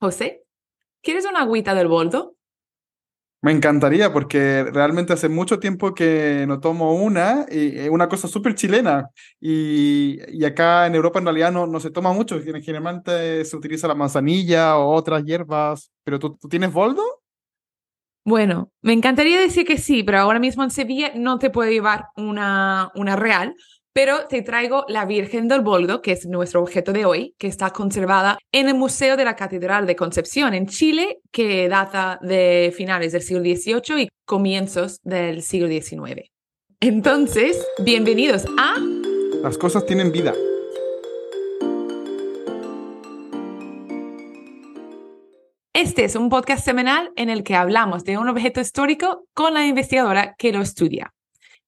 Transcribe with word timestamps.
José, 0.00 0.44
¿quieres 1.02 1.24
una 1.26 1.40
agüita 1.40 1.74
del 1.74 1.88
boldo? 1.88 2.36
Me 3.40 3.52
encantaría 3.52 4.12
porque 4.12 4.64
realmente 4.64 5.12
hace 5.12 5.28
mucho 5.28 5.60
tiempo 5.60 5.94
que 5.94 6.44
no 6.48 6.58
tomo 6.58 6.94
una, 6.94 7.46
y 7.48 7.78
es 7.78 7.88
una 7.88 8.08
cosa 8.08 8.26
súper 8.26 8.56
chilena. 8.56 9.10
Y, 9.40 10.18
y, 10.28 10.44
acá 10.44 10.86
en 10.86 10.96
Europa 10.96 11.20
en 11.20 11.26
realidad 11.26 11.52
no, 11.52 11.64
no 11.66 11.78
se 11.78 11.92
toma 11.92 12.12
mucho, 12.12 12.40
generalmente 12.42 13.44
se 13.44 13.56
utiliza 13.56 13.86
la 13.86 13.94
manzanilla 13.94 14.76
o 14.78 14.92
otras 14.92 15.24
hierbas. 15.24 15.92
¿Pero 16.02 16.18
tú, 16.18 16.36
tú 16.36 16.48
tienes 16.48 16.72
boldo? 16.72 17.02
Bueno, 18.24 18.72
me 18.82 18.92
encantaría 18.92 19.40
decir 19.40 19.64
que 19.64 19.78
sí, 19.78 20.02
pero 20.02 20.18
ahora 20.18 20.40
mismo 20.40 20.64
en 20.64 20.70
Sevilla 20.70 21.12
no 21.14 21.38
te 21.38 21.48
puedo 21.48 21.70
llevar 21.70 22.08
una, 22.16 22.90
una 22.94 23.14
real, 23.16 23.54
pero 23.98 24.28
te 24.28 24.42
traigo 24.42 24.84
la 24.86 25.06
Virgen 25.06 25.48
del 25.48 25.60
Boldo, 25.60 26.00
que 26.02 26.12
es 26.12 26.24
nuestro 26.24 26.62
objeto 26.62 26.92
de 26.92 27.04
hoy, 27.04 27.34
que 27.36 27.48
está 27.48 27.70
conservada 27.70 28.38
en 28.52 28.68
el 28.68 28.76
Museo 28.76 29.16
de 29.16 29.24
la 29.24 29.34
Catedral 29.34 29.88
de 29.88 29.96
Concepción 29.96 30.54
en 30.54 30.68
Chile, 30.68 31.18
que 31.32 31.68
data 31.68 32.20
de 32.22 32.72
finales 32.76 33.10
del 33.10 33.22
siglo 33.22 33.42
XVIII 33.42 34.02
y 34.02 34.08
comienzos 34.24 35.00
del 35.02 35.42
siglo 35.42 35.66
XIX. 35.66 36.30
Entonces, 36.78 37.66
bienvenidos 37.84 38.44
a... 38.56 38.76
Las 39.42 39.58
cosas 39.58 39.84
tienen 39.84 40.12
vida. 40.12 40.32
Este 45.72 46.04
es 46.04 46.14
un 46.14 46.28
podcast 46.28 46.64
semanal 46.64 47.10
en 47.16 47.30
el 47.30 47.42
que 47.42 47.56
hablamos 47.56 48.04
de 48.04 48.16
un 48.16 48.28
objeto 48.28 48.60
histórico 48.60 49.26
con 49.34 49.54
la 49.54 49.66
investigadora 49.66 50.36
que 50.38 50.52
lo 50.52 50.60
estudia. 50.60 51.12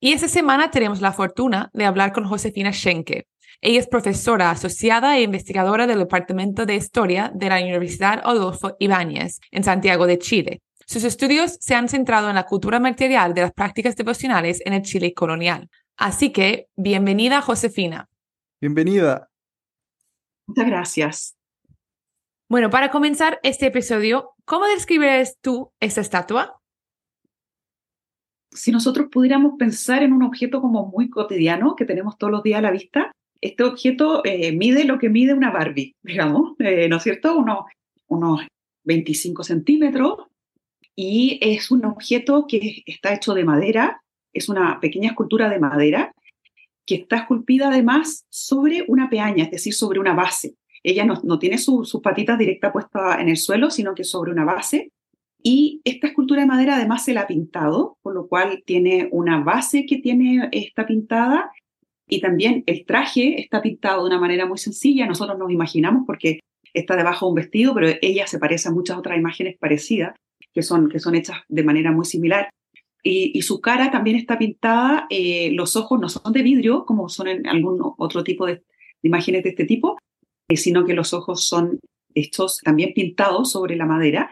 Y 0.03 0.13
esta 0.15 0.29
semana 0.29 0.71
tenemos 0.71 1.03
la 1.03 1.13
fortuna 1.13 1.71
de 1.75 1.85
hablar 1.85 2.13
con 2.13 2.25
Josefina 2.25 2.73
Schenke. 2.73 3.27
Ella 3.61 3.81
es 3.81 3.87
profesora 3.87 4.51
asociada 4.51 5.19
e 5.19 5.23
investigadora 5.23 5.87
del 5.87 5.99
Departamento 5.99 6.65
de 6.65 6.77
Historia 6.77 7.31
de 7.35 7.51
la 7.51 7.61
Universidad 7.61 8.23
Adolfo 8.25 8.77
Ibáñez 8.79 9.41
en 9.51 9.63
Santiago 9.63 10.07
de 10.07 10.19
Chile. 10.19 10.63
Sus 10.87 11.05
estudios 11.05 11.59
se 11.61 11.75
han 11.75 11.91
centrado 11.91 12.31
en 12.31 12.37
la 12.37 12.47
cultura 12.47 12.81
material 12.81 13.35
de 13.35 13.43
las 13.43 13.53
prácticas 13.53 13.95
devocionales 13.95 14.63
en 14.65 14.73
el 14.73 14.83
Chile 14.83 15.13
colonial. 15.13 15.69
Así 15.99 16.33
que, 16.33 16.69
bienvenida, 16.77 17.43
Josefina. 17.43 18.09
Bienvenida. 18.59 19.29
Muchas 20.47 20.67
gracias. 20.67 21.37
Bueno, 22.49 22.71
para 22.71 22.91
comenzar 22.91 23.39
este 23.43 23.67
episodio, 23.67 24.33
¿cómo 24.47 24.65
describes 24.65 25.37
tú 25.43 25.73
esta 25.79 26.01
estatua? 26.01 26.60
Si 28.53 28.73
nosotros 28.73 29.09
pudiéramos 29.11 29.55
pensar 29.59 30.03
en 30.03 30.13
un 30.13 30.23
objeto 30.23 30.61
como 30.61 30.87
muy 30.87 31.09
cotidiano 31.09 31.77
que 31.77 31.85
tenemos 31.85 32.19
todos 32.19 32.33
los 32.33 32.43
días 32.43 32.59
a 32.59 32.63
la 32.63 32.71
vista, 32.71 33.13
este 33.41 33.65
objeto 33.65 34.23
eh, 34.25 34.53
mide 34.53 34.85
lo 34.85 34.99
que 34.99 35.09
mide 35.09 35.35
una 35.35 35.51
Barbie, 35.51 35.95
digamos, 36.03 36.55
eh, 36.59 36.89
¿no 36.89 36.97
es 36.97 37.03
cierto? 37.03 37.37
Unos, 37.37 37.65
unos 38.09 38.43
25 38.85 39.45
centímetros 39.45 40.27
y 40.97 41.39
es 41.41 41.71
un 41.71 41.85
objeto 41.85 42.47
que 42.47 42.83
está 42.87 43.15
hecho 43.15 43.35
de 43.35 43.45
madera, 43.45 44.03
es 44.33 44.49
una 44.49 44.81
pequeña 44.81 45.11
escultura 45.11 45.49
de 45.49 45.59
madera 45.59 46.13
que 46.87 46.97
está 46.97 47.19
esculpida 47.19 47.69
además 47.69 48.27
sobre 48.31 48.85
una 48.89 49.09
peaña, 49.09 49.45
es 49.45 49.51
decir, 49.51 49.75
sobre 49.75 50.01
una 50.01 50.15
base. 50.15 50.57
Ella 50.83 51.05
no, 51.05 51.39
tiene 51.39 51.59
sus 51.59 52.01
patitas 52.03 52.39
directas 52.39 52.73
puestas 52.73 53.21
en 53.21 53.29
el 53.29 53.37
suelo, 53.37 53.71
sino 53.71 53.95
que 53.95 54.05
sobre 54.05 54.33
una 54.33 54.45
base. 54.45 54.91
Y 55.43 55.81
esta 55.85 56.09
escultura 56.09 56.43
de 56.43 56.49
madera 56.49 56.77
además 56.77 57.05
se 57.05 57.15
la 57.15 57.23
ha 57.23 57.27
pintado, 57.27 57.97
por 58.03 58.15
lo 58.15 58.29
cual 58.29 58.63
tiene 58.67 59.09
una 59.11 59.41
base 59.43 59.87
que 59.87 59.99
tiene 59.99 60.49
esta 60.53 60.87
pintada 60.87 61.51
y 62.09 62.21
también 62.21 62.65
el 62.67 62.85
traje 62.85 63.41
está 63.41 63.63
pintado 63.63 64.03
de 64.03 64.09
una 64.09 64.19
manera 64.19 64.45
muy 64.45 64.59
sencilla. 64.59 65.07
Nosotros 65.07 65.39
nos 65.39 65.51
imaginamos 65.51 66.03
porque 66.07 66.41
está 66.75 66.97
debajo 66.97 67.27
de 67.27 67.31
un 67.31 67.35
vestido, 67.37 67.75
pero 67.75 67.89
ella 68.03 68.27
se 68.27 68.39
parece 68.39 68.69
a 68.69 68.73
muchas 68.73 68.99
otras 68.99 69.17
imágenes 69.17 69.57
parecidas 69.59 70.15
que 70.53 70.63
son, 70.63 70.89
que 70.89 70.99
son 70.99 71.15
hechas 71.15 71.39
de 71.49 71.63
manera 71.63 71.93
muy 71.93 72.05
similar. 72.05 72.51
Y, 73.03 73.41
su 73.43 73.63
cara 73.63 73.91
también 73.91 74.17
está 74.17 74.37
pintada, 74.37 75.07
eh, 75.09 75.53
los 75.53 75.75
ojos 75.75 75.99
no 75.99 76.11
son 76.11 76.35
de 76.35 76.43
vidrio, 76.43 76.85
como 76.85 77.09
son 77.09 77.29
en 77.29 77.47
algún 77.47 77.81
otro 77.97 78.23
tipo 78.25 78.45
de 78.45 78.63
imágenes 79.03 79.43
de 79.43 79.51
este 79.51 79.65
tipo, 79.65 79.97
eh, 80.49 80.59
sino 80.59 80.85
que 80.85 80.93
los 80.93 81.15
ojos 81.15 81.47
son 81.47 81.81
estos 82.15 82.59
también 82.59 82.93
pintados 82.93 83.53
sobre 83.53 83.77
la 83.77 83.87
madera 83.87 84.31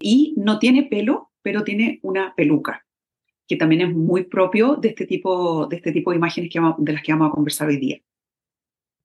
y 0.00 0.34
no 0.36 0.58
tiene 0.58 0.84
pelo, 0.84 1.30
pero 1.42 1.62
tiene 1.62 2.00
una 2.02 2.34
peluca, 2.34 2.84
que 3.46 3.56
también 3.56 3.82
es 3.82 3.94
muy 3.94 4.24
propio 4.24 4.76
de 4.76 4.88
este 4.88 5.06
tipo 5.06 5.66
de, 5.66 5.76
este 5.76 5.92
tipo 5.92 6.10
de 6.10 6.16
imágenes 6.16 6.50
que 6.52 6.60
de 6.78 6.92
las 6.92 7.02
que 7.02 7.12
vamos 7.12 7.28
a 7.28 7.34
conversar 7.34 7.68
hoy 7.68 7.78
día. 7.78 8.00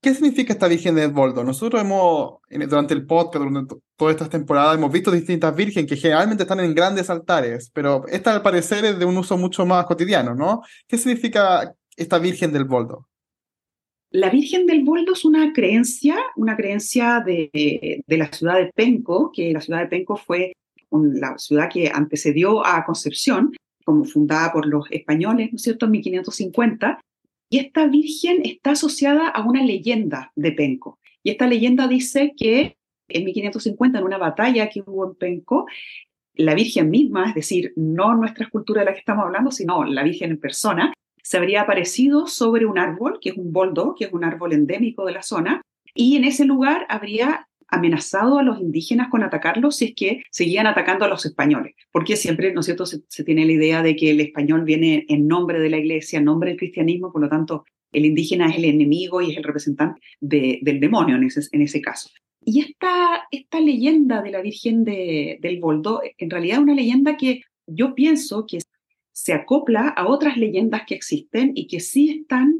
¿Qué 0.02 0.14
significa 0.14 0.54
esta 0.54 0.68
Virgen 0.68 0.94
de 0.94 1.08
Boldo? 1.08 1.44
Nosotros 1.44 1.82
hemos, 1.82 2.36
durante 2.70 2.94
el 2.94 3.08
podcast, 3.08 3.44
durante 3.44 3.76
todas 3.96 4.14
estas 4.14 4.30
temporadas, 4.30 4.78
hemos 4.78 4.92
visto 4.92 5.10
distintas 5.10 5.56
virgen 5.56 5.88
que 5.88 5.98
generalmente 5.98 6.44
están 6.44 6.60
en 6.60 6.76
grandes 6.76 7.10
altares, 7.10 7.72
pero 7.74 8.06
esta 8.08 8.32
al 8.34 8.44
parecer 8.44 8.86
es 8.86 9.00
de 9.00 9.06
un 9.06 9.18
uso 9.18 9.36
mucho 9.36 9.66
más 9.66 9.86
cotidiano, 9.88 10.36
¿no? 10.36 10.62
¿Qué 10.88 11.00
significa 11.00 11.74
esta 11.98 12.20
Virgen 12.20 12.52
del 12.52 12.66
Boldo? 12.66 13.08
La 14.12 14.30
Virgen 14.30 14.66
del 14.66 14.84
Boldo 14.84 15.14
es 15.14 15.26
una 15.26 15.52
creencia, 15.54 16.18
una 16.36 16.56
creencia 16.56 17.24
de, 17.26 18.04
la 18.08 18.32
ciudad 18.32 18.58
de 18.58 18.72
Penco, 18.76 19.32
que 19.34 19.52
la 19.52 19.62
ciudad 19.62 19.80
de 19.80 19.88
Penco 19.88 20.16
fue 20.18 20.54
la 21.04 21.38
ciudad 21.38 21.70
que 21.72 21.90
antecedió 21.94 22.66
a 22.66 22.86
Concepción, 22.86 23.54
como 23.84 24.06
fundada 24.06 24.52
por 24.52 24.66
los 24.66 24.86
españoles, 24.92 25.52
¿no 25.52 25.58
es 25.58 25.62
cierto?, 25.62 25.86
en 25.86 25.92
1550. 25.92 27.00
Y 27.50 27.60
esta 27.60 27.88
Virgen 27.88 28.42
está 28.44 28.72
asociada 28.72 29.30
a 29.30 29.44
una 29.44 29.64
leyenda 29.64 30.32
de 30.36 30.52
Penco. 30.52 31.00
Y 31.24 31.30
esta 31.30 31.48
leyenda 31.48 31.88
dice 31.88 32.34
que 32.36 32.78
en 33.08 33.26
1550, 33.26 34.00
en 34.00 34.06
una 34.06 34.18
batalla 34.18 34.70
que 34.70 34.82
hubo 34.86 35.08
en 35.08 35.16
Penco, 35.16 35.66
la 36.34 36.54
Virgen 36.54 36.90
misma, 36.90 37.30
es 37.30 37.36
decir, 37.36 37.74
no 37.76 38.16
nuestra 38.16 38.46
escultura 38.46 38.82
de 38.82 38.86
la 38.86 38.94
que 38.94 39.00
estamos 39.00 39.26
hablando, 39.26 39.52
sino 39.52 39.84
la 39.84 40.04
Virgen 40.04 40.32
en 40.32 40.40
persona, 40.40 40.94
se 41.22 41.38
habría 41.38 41.62
aparecido 41.62 42.28
sobre 42.28 42.66
un 42.66 42.78
árbol, 42.78 43.20
que 43.20 43.30
es 43.30 43.38
un 43.38 43.52
boldo, 43.52 43.96
que 43.98 44.06
es 44.06 44.14
un 44.14 44.24
árbol 44.24 44.54
endémico 44.54 45.06
de 45.06 45.14
la 45.14 45.24
zona, 45.24 45.62
y 45.94 46.18
en 46.18 46.26
ese 46.26 46.46
lugar 46.46 46.86
habría 46.90 47.48
amenazado 47.68 48.40
a 48.40 48.44
los 48.44 48.60
indígenas 48.60 49.10
con 49.10 49.24
atacarlos 49.24 49.78
si 49.78 49.86
es 49.86 49.96
que 49.96 50.24
seguían 50.32 50.68
atacando 50.68 51.06
a 51.06 51.08
los 51.08 51.26
españoles, 51.26 51.76
porque 51.92 52.16
siempre, 52.16 52.54
¿no 52.54 52.60
es 52.60 52.66
cierto?, 52.66 52.86
se, 52.86 53.24
tiene 53.24 53.46
la 53.46 53.52
idea 53.52 53.84
de 53.84 53.96
que 53.96 54.12
el 54.12 54.22
español 54.22 54.64
viene 54.64 55.06
en 55.10 55.28
nombre 55.28 55.60
de 55.60 55.70
la 55.70 55.78
iglesia, 55.78 56.20
en 56.20 56.26
nombre 56.26 56.50
del 56.50 56.60
cristianismo, 56.60 57.12
por 57.12 57.22
lo 57.22 57.30
tanto, 57.30 57.66
el 57.92 58.06
indígena 58.06 58.50
es 58.50 58.58
el 58.58 58.66
enemigo 58.66 59.22
y 59.22 59.32
es 59.32 59.38
el 59.38 59.44
representante 59.44 60.02
del 60.20 60.80
demonio 60.80 61.16
en 61.16 61.24
ese, 61.24 61.42
en 61.52 61.62
ese 61.62 61.82
caso. 61.82 62.10
Y 62.44 62.60
esta, 62.60 63.24
esta 63.32 63.60
leyenda 63.60 64.22
de 64.22 64.32
la 64.32 64.42
Virgen 64.42 64.84
de, 64.84 65.40
del 65.42 65.60
Boldo, 65.60 66.02
en 66.18 66.30
realidad 66.30 66.58
es 66.58 66.64
una 66.64 66.76
leyenda 66.76 67.18
que 67.18 67.42
yo 67.66 67.96
pienso 67.96 68.46
que 68.46 68.60
se 69.12 69.34
acopla 69.34 69.88
a 69.88 70.08
otras 70.08 70.38
leyendas 70.38 70.84
que 70.86 70.94
existen 70.94 71.54
y 71.56 71.68
que 71.68 71.80
sí 71.80 72.10
están 72.10 72.60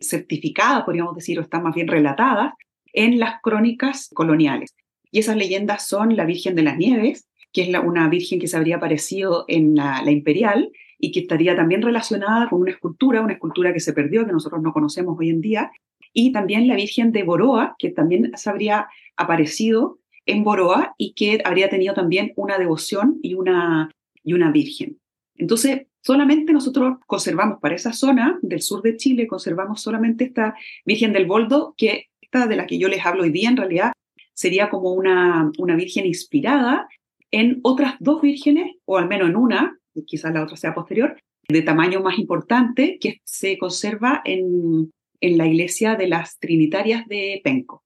certificadas, 0.00 0.84
podríamos 0.84 1.14
decir, 1.14 1.38
o 1.38 1.42
están 1.42 1.62
más 1.62 1.74
bien 1.74 1.86
relatadas 1.86 2.54
en 2.92 3.18
las 3.18 3.40
crónicas 3.42 4.10
coloniales. 4.14 4.74
Y 5.10 5.18
esas 5.18 5.36
leyendas 5.36 5.86
son 5.86 6.16
la 6.16 6.24
Virgen 6.24 6.54
de 6.54 6.62
las 6.62 6.78
Nieves, 6.78 7.28
que 7.52 7.62
es 7.62 7.68
una 7.78 8.08
virgen 8.08 8.40
que 8.40 8.48
se 8.48 8.56
habría 8.56 8.76
aparecido 8.76 9.44
en 9.46 9.74
la, 9.74 10.02
imperial 10.10 10.70
y 10.98 11.12
que 11.12 11.20
estaría 11.20 11.54
también 11.54 11.82
relacionada 11.82 12.48
con 12.48 12.62
una 12.62 12.70
escultura, 12.70 13.20
una 13.20 13.34
escultura 13.34 13.72
que 13.72 13.80
se 13.80 13.92
perdió, 13.92 14.24
que 14.24 14.32
nosotros 14.32 14.62
no 14.62 14.72
conocemos 14.72 15.16
hoy 15.18 15.28
en 15.28 15.40
día, 15.40 15.70
y 16.14 16.32
también 16.32 16.66
la 16.66 16.76
Virgen 16.76 17.12
de 17.12 17.24
Boroa, 17.24 17.76
que 17.78 17.90
también 17.90 18.32
se 18.36 18.50
habría 18.50 18.88
aparecido 19.16 19.98
en 20.24 20.44
Boroa 20.44 20.94
y 20.96 21.12
que 21.14 21.42
habría 21.44 21.68
tenido 21.68 21.94
también 21.94 22.32
una 22.36 22.58
devoción 22.58 23.18
y 23.22 23.34
una, 23.34 23.90
y 24.22 24.32
una 24.32 24.50
virgen. 24.50 24.98
Entonces, 25.36 25.86
solamente 26.00 26.52
nosotros 26.52 26.98
conservamos 27.06 27.58
para 27.60 27.74
esa 27.74 27.92
zona 27.92 28.38
del 28.42 28.62
sur 28.62 28.82
de 28.82 28.96
Chile, 28.96 29.26
conservamos 29.26 29.82
solamente 29.82 30.24
esta 30.24 30.54
Virgen 30.84 31.12
del 31.12 31.26
Boldo, 31.26 31.74
que 31.76 32.06
esta 32.32 32.46
de 32.46 32.56
la 32.56 32.66
que 32.66 32.78
yo 32.78 32.88
les 32.88 33.04
hablo 33.04 33.22
hoy 33.22 33.30
día 33.30 33.50
en 33.50 33.56
realidad 33.56 33.92
sería 34.34 34.70
como 34.70 34.92
una, 34.92 35.50
una 35.58 35.76
Virgen 35.76 36.06
inspirada 36.06 36.88
en 37.30 37.60
otras 37.62 37.94
dos 38.00 38.22
vírgenes, 38.22 38.76
o 38.84 38.98
al 38.98 39.08
menos 39.08 39.28
en 39.28 39.36
una, 39.36 39.78
quizás 40.06 40.32
la 40.32 40.42
otra 40.42 40.56
sea 40.56 40.74
posterior, 40.74 41.16
de 41.48 41.62
tamaño 41.62 42.00
más 42.00 42.18
importante, 42.18 42.98
que 43.00 43.20
se 43.24 43.58
conserva 43.58 44.22
en, 44.24 44.90
en 45.20 45.38
la 45.38 45.46
iglesia 45.46 45.96
de 45.96 46.08
las 46.08 46.38
Trinitarias 46.38 47.06
de 47.06 47.40
Penco. 47.44 47.82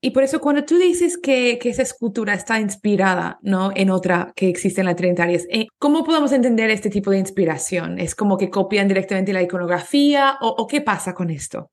Y 0.00 0.10
por 0.10 0.22
eso 0.22 0.40
cuando 0.40 0.64
tú 0.64 0.78
dices 0.78 1.16
que, 1.16 1.58
que, 1.60 1.70
esa 1.70 1.82
escultura 1.82 2.34
está 2.34 2.60
inspirada 2.60 3.38
¿no? 3.42 3.70
en 3.74 3.90
otra 3.90 4.32
que 4.36 4.48
existe 4.48 4.80
en 4.80 4.86
la 4.86 4.94
Trinitarias, 4.94 5.46
eh, 5.50 5.66
¿cómo 5.78 6.04
podemos 6.04 6.32
entender 6.32 6.70
este 6.70 6.90
tipo 6.90 7.10
de 7.10 7.18
inspiración? 7.18 7.98
¿Es 7.98 8.14
como 8.14 8.36
que 8.36 8.50
copian 8.50 8.88
directamente 8.88 9.32
la 9.32 9.42
iconografía 9.42 10.38
o, 10.40 10.66
qué 10.66 10.80
pasa 10.80 11.14
con 11.14 11.30
esto? 11.30 11.70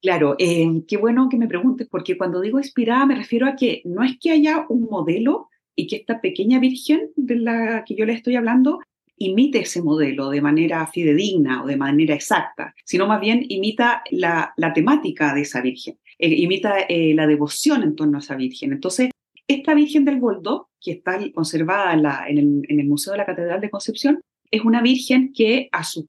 Claro, 0.00 0.36
eh, 0.38 0.66
qué 0.86 0.96
bueno 0.96 1.28
que 1.28 1.36
me 1.36 1.48
preguntes, 1.48 1.88
porque 1.90 2.16
cuando 2.16 2.40
digo 2.40 2.58
inspirada 2.58 3.04
me 3.06 3.16
refiero 3.16 3.46
a 3.46 3.56
que 3.56 3.82
no 3.84 4.04
es 4.04 4.16
que 4.20 4.30
haya 4.30 4.64
un 4.68 4.82
modelo 4.88 5.48
y 5.74 5.86
que 5.86 5.96
esta 5.96 6.20
pequeña 6.20 6.60
virgen 6.60 7.10
de 7.16 7.36
la 7.36 7.84
que 7.84 7.96
yo 7.96 8.04
le 8.04 8.12
estoy 8.12 8.36
hablando 8.36 8.80
imite 9.16 9.60
ese 9.60 9.82
modelo 9.82 10.30
de 10.30 10.40
manera 10.40 10.86
fidedigna 10.86 11.62
o 11.62 11.66
de 11.66 11.76
manera 11.76 12.14
exacta, 12.14 12.74
sino 12.84 13.06
más 13.06 13.20
bien 13.20 13.44
imita 13.48 14.02
la, 14.10 14.54
temática 14.74 15.34
de 15.34 15.42
esa 15.42 15.60
virgen. 15.60 15.98
Eh, 16.18 16.28
imita 16.28 16.80
eh, 16.88 17.14
la 17.14 17.26
devoción 17.26 17.82
en 17.82 17.94
torno 17.94 18.18
a 18.18 18.20
esa 18.20 18.34
Virgen. 18.34 18.72
Entonces, 18.72 19.10
esta 19.46 19.74
Virgen 19.74 20.04
del 20.04 20.18
Boldo, 20.18 20.68
que 20.80 20.92
está 20.92 21.18
conservada 21.32 21.92
en, 22.28 22.64
el, 22.68 22.86
Museo 22.86 23.12
de 23.12 23.18
la 23.18 23.26
Catedral 23.26 23.60
de 23.60 23.70
Concepción, 23.70 24.20
es 24.50 24.62
una 24.62 24.82
Virgen 24.82 25.32
que 25.32 25.68
a, 25.72 25.84
sus 25.84 26.06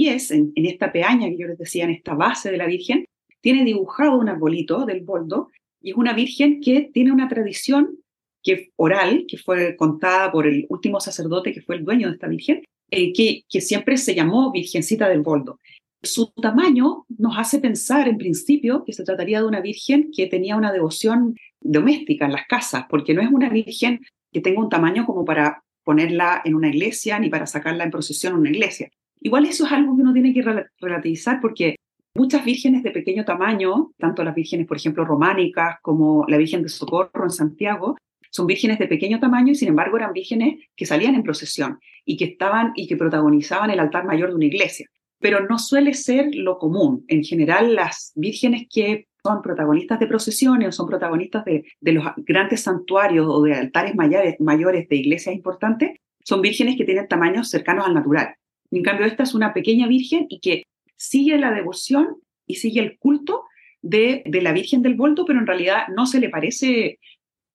pies, 0.00 0.30
en, 0.30 0.52
esta 0.54 0.90
peaña 0.90 1.28
que 1.28 1.36
yo 1.36 1.46
les 1.46 1.58
decía, 1.58 1.84
en 1.84 1.90
esta 1.90 2.14
base 2.14 2.50
de 2.50 2.56
la 2.56 2.66
Virgen, 2.66 3.04
tiene 3.42 3.64
dibujado 3.64 4.16
un 4.18 4.30
arbolito 4.30 4.86
del 4.86 5.02
Boldo 5.02 5.50
y 5.82 5.90
es 5.90 5.96
una 5.96 6.14
Virgen 6.14 6.62
que 6.62 6.90
tiene 6.90 7.12
una 7.12 7.28
tradición 7.28 7.98
que, 8.42 8.70
oral, 8.76 9.26
que 9.28 9.36
fue 9.36 9.76
contada 9.76 10.32
por 10.32 10.46
el 10.46 10.64
último 10.70 11.00
sacerdote 11.00 11.52
que 11.52 11.60
fue 11.60 11.76
el 11.76 11.84
dueño 11.84 12.08
de 12.08 12.14
esta 12.14 12.28
Virgen, 12.28 12.62
eh, 12.90 13.12
que, 13.12 13.42
que 13.46 13.60
siempre 13.60 13.98
se 13.98 14.14
llamó 14.14 14.52
Virgencita 14.52 15.06
del 15.06 15.20
Boldo. 15.20 15.58
Su 16.02 16.32
tamaño 16.32 17.04
nos 17.18 17.36
hace 17.36 17.58
pensar 17.58 18.08
en 18.08 18.16
principio 18.16 18.84
que 18.86 18.94
se 18.94 19.04
trataría 19.04 19.40
de 19.40 19.46
una 19.46 19.60
virgen 19.60 20.10
que 20.16 20.28
tenía 20.28 20.56
una 20.56 20.72
devoción 20.72 21.36
doméstica 21.60 22.24
en 22.24 22.32
las 22.32 22.46
casas, 22.46 22.86
porque 22.88 23.12
no 23.12 23.20
es 23.20 23.28
una 23.30 23.50
virgen 23.50 24.00
que 24.32 24.40
tenga 24.40 24.60
un 24.60 24.70
tamaño 24.70 25.04
como 25.04 25.26
para 25.26 25.62
ponerla 25.84 26.40
en 26.42 26.54
una 26.54 26.68
iglesia 26.68 27.18
ni 27.18 27.28
para 27.28 27.46
sacarla 27.46 27.84
en 27.84 27.90
procesión 27.90 28.32
en 28.32 28.40
una 28.40 28.50
iglesia. 28.50 28.88
Igual 29.20 29.46
eso 29.46 29.66
es 29.66 29.72
algo 29.72 29.96
que 29.96 30.02
uno 30.02 30.12
tiene 30.12 30.32
que 30.32 30.42
relativizar 30.80 31.40
porque 31.40 31.76
muchas 32.14 32.44
vírgenes 32.44 32.82
de 32.82 32.90
pequeño 32.90 33.24
tamaño, 33.24 33.92
tanto 33.98 34.24
las 34.24 34.34
vírgenes, 34.34 34.66
por 34.66 34.76
ejemplo, 34.76 35.04
románicas 35.04 35.76
como 35.82 36.24
la 36.28 36.36
Virgen 36.36 36.62
de 36.62 36.68
Socorro 36.68 37.24
en 37.24 37.30
Santiago, 37.30 37.96
son 38.30 38.46
vírgenes 38.46 38.78
de 38.78 38.86
pequeño 38.86 39.18
tamaño 39.18 39.52
y 39.52 39.56
sin 39.56 39.68
embargo 39.68 39.96
eran 39.96 40.12
vírgenes 40.12 40.60
que 40.76 40.86
salían 40.86 41.14
en 41.14 41.22
procesión 41.22 41.78
y 42.04 42.16
que 42.16 42.26
estaban 42.26 42.72
y 42.76 42.86
que 42.86 42.96
protagonizaban 42.96 43.70
el 43.70 43.80
altar 43.80 44.04
mayor 44.04 44.30
de 44.30 44.36
una 44.36 44.44
iglesia 44.46 44.86
pero 45.20 45.46
no 45.46 45.58
suele 45.58 45.94
ser 45.94 46.34
lo 46.34 46.58
común. 46.58 47.04
En 47.06 47.22
general, 47.22 47.74
las 47.74 48.12
vírgenes 48.16 48.66
que 48.68 49.06
son 49.22 49.42
protagonistas 49.42 50.00
de 50.00 50.06
procesiones 50.06 50.68
o 50.68 50.72
son 50.72 50.88
protagonistas 50.88 51.44
de, 51.44 51.64
los 51.92 52.04
grandes 52.16 52.62
santuarios 52.62 53.26
o 53.28 53.42
de 53.42 53.54
altares 53.54 53.94
mayores, 53.94 54.36
mayores 54.40 54.88
de 54.88 54.96
iglesias 54.96 55.34
importantes, 55.34 55.90
son 56.24 56.40
vírgenes 56.40 56.76
que 56.76 56.84
tienen 56.84 57.06
tamaños 57.06 57.50
cercanos 57.50 57.86
al 57.86 57.94
natural. 57.94 58.34
En 58.70 58.82
cambio, 58.82 59.06
esta 59.06 59.22
es 59.22 59.34
una 59.34 59.52
pequeña 59.52 59.86
virgen 59.86 60.26
y 60.28 60.40
que 60.40 60.64
sigue 60.96 61.38
la 61.38 61.52
devoción 61.52 62.16
y 62.46 62.56
sigue 62.56 62.80
el 62.80 62.98
culto 62.98 63.44
de, 63.82 64.22
de 64.26 64.42
la 64.42 64.52
Virgen 64.52 64.82
del 64.82 64.94
Boldo, 64.94 65.24
pero 65.24 65.38
en 65.38 65.46
realidad 65.46 65.84
no 65.94 66.06
se 66.06 66.20
le 66.20 66.28
parece 66.28 66.98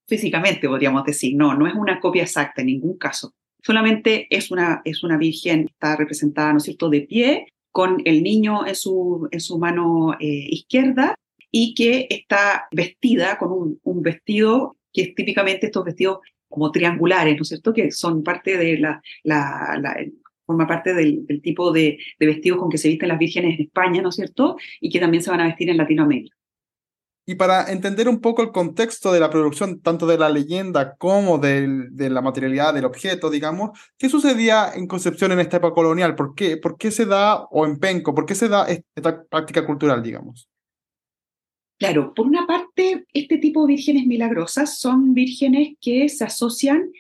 físicamente, 0.08 0.68
podríamos 0.68 1.04
decir. 1.04 1.36
No, 1.36 1.56
no 1.56 1.68
es 1.68 1.74
una 1.76 2.00
copia 2.00 2.24
exacta 2.24 2.62
en 2.62 2.68
ningún 2.68 2.98
caso. 2.98 3.34
Solamente 3.62 4.28
es 4.30 4.52
una, 4.52 4.82
es 4.86 5.04
una 5.04 5.18
virgen, 5.18 5.66
está 5.70 5.96
representada, 5.96 6.52
¿no 6.52 6.58
es 6.58 6.64
cierto?, 6.64 6.90
de 6.90 7.02
pie 7.02 7.48
con 7.72 8.02
el 8.06 8.24
niño 8.24 8.66
en 8.66 8.76
su, 8.76 9.28
en 9.32 9.42
su 9.42 9.58
mano 9.58 10.14
eh, 10.20 10.48
izquierda 10.50 11.16
y 11.52 11.74
que 11.74 12.08
está 12.10 12.68
vestida 12.72 13.38
con 13.38 13.80
un, 13.82 14.02
vestido 14.02 14.78
que 14.94 15.02
es 15.02 15.16
típicamente 15.16 15.66
estos 15.66 15.84
vestidos 15.84 16.20
como 16.48 16.72
triangulares, 16.72 17.36
¿no 17.36 17.42
es 17.42 17.50
cierto? 17.50 17.74
Que 17.74 17.92
son 17.92 18.24
parte 18.24 18.58
de 18.58 18.78
la, 18.78 19.02
forma 20.46 20.68
parte 20.68 20.94
del, 20.94 21.26
tipo 21.42 21.72
de, 21.72 21.98
de, 22.20 22.26
vestidos 22.26 22.60
con 22.60 22.70
que 22.70 22.78
se 22.78 22.90
visten 22.90 23.10
las 23.10 23.20
vírgenes 23.20 23.60
en 23.60 23.66
España, 23.66 24.02
¿no 24.02 24.10
es 24.10 24.16
cierto? 24.16 24.58
Y 24.80 24.90
que 24.90 25.00
también 25.00 25.24
se 25.24 25.32
van 25.32 25.42
a 25.42 25.46
vestir 25.46 25.70
en 25.70 25.78
Latinoamérica. 25.78 26.36
Y 27.28 27.36
para 27.36 27.72
entender 27.72 28.08
un 28.08 28.22
poco 28.22 28.44
el 28.44 28.52
contexto 28.52 29.12
de 29.12 29.20
la 29.20 29.32
producción, 29.32 29.82
tanto 29.82 30.06
de 30.06 30.20
la 30.20 30.30
leyenda 30.30 30.96
como 30.96 31.40
de 31.40 32.10
la 32.10 32.22
materialidad 32.22 32.74
del 32.76 32.86
objeto, 32.86 33.32
digamos, 33.32 33.72
¿qué 33.98 34.10
sucedía 34.10 34.72
en 34.76 34.86
Concepción 34.86 35.32
en 35.32 35.40
esta 35.40 35.58
época 35.58 35.74
colonial? 35.74 36.14
¿Por 36.14 36.36
qué, 36.36 36.58
¿Por 36.58 36.78
qué 36.78 36.92
se 36.92 37.08
da, 37.08 37.46
o 37.46 37.66
en 37.66 37.80
Penco, 37.80 38.14
por 38.14 38.28
qué 38.28 38.36
se 38.36 38.48
da 38.48 38.68
esta 38.68 39.24
práctica 39.24 39.66
cultural, 39.66 40.04
digamos? 40.04 40.48
Claro, 41.80 42.14
por 42.14 42.28
una 42.28 42.46
parte, 42.46 43.06
este 43.12 43.40
tipo 43.40 43.62
de 43.62 43.74
vírgenes 43.74 44.06
milagrosas 44.06 44.78
son 44.78 45.16
vírgenes 45.16 45.76
que 45.82 46.08
se 46.08 46.24
asocian 46.24 46.92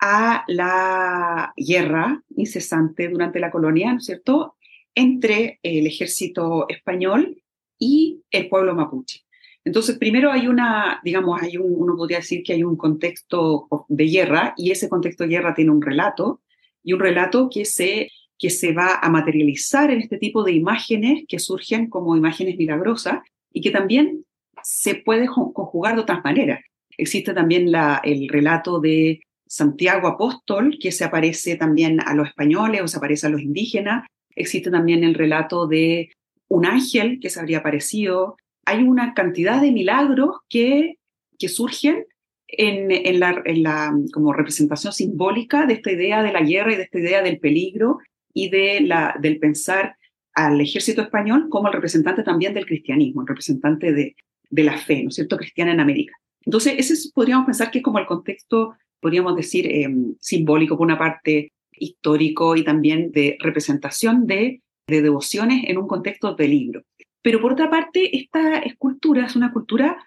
a 0.00 0.44
la 0.48 1.52
guerra 1.56 2.22
incesante 2.36 3.08
durante 3.08 3.40
la 3.40 3.50
colonia, 3.50 3.92
¿no 3.92 3.98
es 3.98 4.06
cierto?, 4.06 4.56
entre 4.94 5.60
el 5.62 5.86
ejército 5.86 6.66
español 6.68 7.42
y 7.78 8.22
el 8.30 8.48
pueblo 8.48 8.74
mapuche. 8.74 9.26
Entonces, 9.64 9.98
primero 9.98 10.30
hay 10.30 10.46
una, 10.46 11.00
digamos, 11.02 11.42
hay 11.42 11.56
un, 11.56 11.74
uno 11.76 11.96
podría 11.96 12.18
decir 12.18 12.42
que 12.44 12.52
hay 12.52 12.62
un 12.62 12.76
contexto 12.76 13.66
de 13.88 14.06
guerra 14.06 14.54
y 14.56 14.70
ese 14.70 14.88
contexto 14.88 15.24
de 15.24 15.30
guerra 15.30 15.54
tiene 15.54 15.72
un 15.72 15.82
relato 15.82 16.40
y 16.84 16.92
un 16.92 17.00
relato 17.00 17.50
que 17.52 17.64
se, 17.64 18.08
que 18.38 18.48
se 18.48 18.72
va 18.72 19.00
a 19.02 19.10
materializar 19.10 19.90
en 19.90 20.00
este 20.00 20.18
tipo 20.18 20.44
de 20.44 20.52
imágenes 20.52 21.24
que 21.26 21.40
surgen 21.40 21.90
como 21.90 22.16
imágenes 22.16 22.56
milagrosas 22.56 23.18
y 23.52 23.60
que 23.60 23.72
también 23.72 24.24
se 24.62 24.94
puede 24.94 25.26
conjugar 25.26 25.96
de 25.96 26.02
otras 26.02 26.22
maneras. 26.22 26.60
Existe 26.96 27.34
también 27.34 27.72
la, 27.72 28.00
el 28.04 28.28
relato 28.28 28.80
de 28.80 29.20
Santiago 29.46 30.08
Apóstol, 30.08 30.78
que 30.80 30.92
se 30.92 31.04
aparece 31.04 31.56
también 31.56 32.00
a 32.00 32.14
los 32.14 32.28
españoles 32.28 32.82
o 32.82 32.88
se 32.88 32.98
aparece 32.98 33.26
a 33.26 33.30
los 33.30 33.40
indígenas. 33.40 34.06
Existe 34.34 34.70
también 34.70 35.04
el 35.04 35.14
relato 35.14 35.66
de 35.66 36.10
un 36.48 36.66
ángel 36.66 37.18
que 37.20 37.30
se 37.30 37.40
habría 37.40 37.58
aparecido 37.58 38.36
hay 38.66 38.82
una 38.82 39.14
cantidad 39.14 39.62
de 39.62 39.72
milagros 39.72 40.38
que, 40.50 40.98
que 41.38 41.48
surgen 41.48 42.04
en, 42.48 42.90
en, 42.90 43.20
la, 43.20 43.94
como 44.12 44.32
representación 44.32 44.92
simbólica 44.92 45.66
de 45.66 45.74
esta 45.74 45.92
idea 45.92 46.22
de 46.22 46.32
la 46.32 46.42
guerra 46.42 46.72
y 46.72 46.76
de 46.76 46.82
esta 46.82 46.98
idea 46.98 47.22
del 47.22 47.38
peligro 47.38 47.98
y 48.34 48.50
de 48.50 48.80
la, 48.80 49.16
del 49.20 49.38
pensar 49.38 49.96
al 50.34 50.60
ejército 50.60 51.00
español 51.00 51.48
como 51.48 51.68
el 51.68 51.74
representante 51.74 52.22
también 52.22 52.52
del 52.52 52.66
cristianismo, 52.66 53.22
el 53.22 53.28
representante 53.28 53.92
de, 53.92 54.16
de 54.50 54.64
la 54.64 54.76
fe, 54.76 55.02
¿no 55.02 55.08
es 55.08 55.14
cierto?, 55.14 55.36
cristiana 55.38 55.72
en 55.72 55.80
América. 55.80 56.14
Entonces, 56.44 56.74
ese 56.76 57.10
podríamos 57.14 57.46
pensar 57.46 57.70
que 57.70 57.78
es 57.78 57.84
como 57.84 57.98
el 57.98 58.06
contexto, 58.06 58.76
podríamos 59.00 59.36
decir, 59.36 59.66
em, 59.70 60.14
simbólico, 60.20 60.76
por 60.76 60.86
una 60.86 60.98
parte, 60.98 61.52
histórico 61.78 62.56
y 62.56 62.64
también 62.64 63.12
de 63.12 63.36
representación 63.40 64.26
de, 64.26 64.62
de 64.88 65.02
devociones 65.02 65.64
en 65.68 65.78
un 65.78 65.86
contexto 65.86 66.30
de 66.30 66.36
peligro. 66.36 66.82
Pero 67.22 67.40
por 67.40 67.52
otra 67.52 67.68
parte, 67.68 68.16
esta 68.16 68.58
escultura 68.60 69.26
es 69.26 69.36
una 69.36 69.52
cultura 69.52 69.98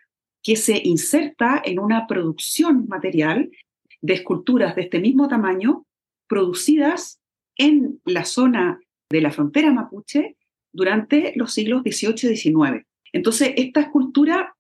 que 0.41 0.55
se 0.55 0.81
inserta 0.83 1.61
en 1.63 1.79
una 1.79 2.07
producción 2.07 2.87
material 2.87 3.51
de 4.01 4.13
esculturas 4.13 4.75
de 4.75 4.83
este 4.83 4.99
mismo 4.99 5.27
tamaño, 5.27 5.85
producidas 6.27 7.19
en 7.57 7.99
la 8.05 8.23
zona 8.23 8.79
de 9.11 9.21
la 9.21 9.31
frontera 9.31 9.71
mapuche 9.73 10.37
durante 10.71 11.33
los 11.35 11.53
siglos 11.53 11.81
XVIII 11.83 12.31
y 12.31 12.37
XIX. 12.37 12.85
Entonces, 13.11 13.53
esta 13.57 13.81
escultura 13.81 14.55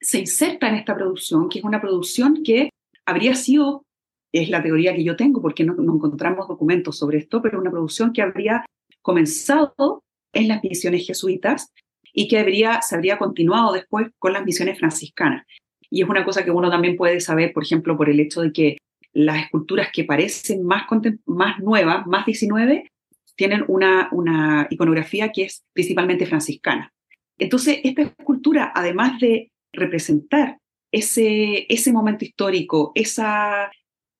se 0.00 0.20
inserta 0.20 0.68
en 0.68 0.76
esta 0.76 0.96
producción, 0.96 1.48
que 1.48 1.58
es 1.58 1.64
una 1.64 1.80
producción 1.80 2.42
que 2.42 2.70
habría 3.06 3.34
sido, 3.34 3.84
es 4.32 4.48
la 4.48 4.62
teoría 4.62 4.94
que 4.94 5.04
yo 5.04 5.16
tengo, 5.16 5.42
porque 5.42 5.64
no, 5.64 5.74
encontramos 5.74 6.48
documentos 6.48 6.98
sobre 6.98 7.18
esto, 7.18 7.42
pero 7.42 7.58
una 7.58 7.70
producción 7.70 8.12
que 8.12 8.22
habría 8.22 8.64
comenzado 9.02 10.02
en 10.32 10.48
las 10.48 10.62
misiones 10.62 11.06
jesuitas 11.06 11.72
y 12.12 12.28
que 12.28 12.38
habría, 12.38 12.82
se 12.82 12.94
habría 12.94 13.18
continuado 13.18 13.72
después 13.72 14.08
con 14.18 14.32
las 14.32 14.44
misiones 14.44 14.78
franciscanas. 14.78 15.46
Y 15.90 16.02
es 16.02 16.08
una 16.08 16.24
cosa 16.24 16.44
que 16.44 16.50
uno 16.50 16.70
también 16.70 16.96
puede 16.96 17.20
saber, 17.20 17.52
por 17.52 17.64
ejemplo, 17.64 17.96
por 17.96 18.08
el 18.08 18.20
hecho 18.20 18.42
de 18.42 18.52
que 18.52 18.76
las 19.12 19.42
esculturas 19.42 19.88
que 19.92 20.04
parecen 20.04 20.62
más, 20.64 20.84
más 21.26 21.58
nuevas, 21.58 22.06
más 22.06 22.24
19, 22.26 22.88
tienen 23.34 23.64
una, 23.66 24.08
una 24.12 24.68
iconografía 24.70 25.32
que 25.32 25.44
es 25.44 25.64
principalmente 25.72 26.26
franciscana. 26.26 26.92
Entonces, 27.38 27.80
esta 27.82 28.02
escultura, 28.02 28.72
además 28.74 29.18
de 29.18 29.50
representar 29.72 30.58
ese, 30.92 31.66
ese 31.72 31.92
momento 31.92 32.24
histórico, 32.24 32.92
esa, 32.94 33.70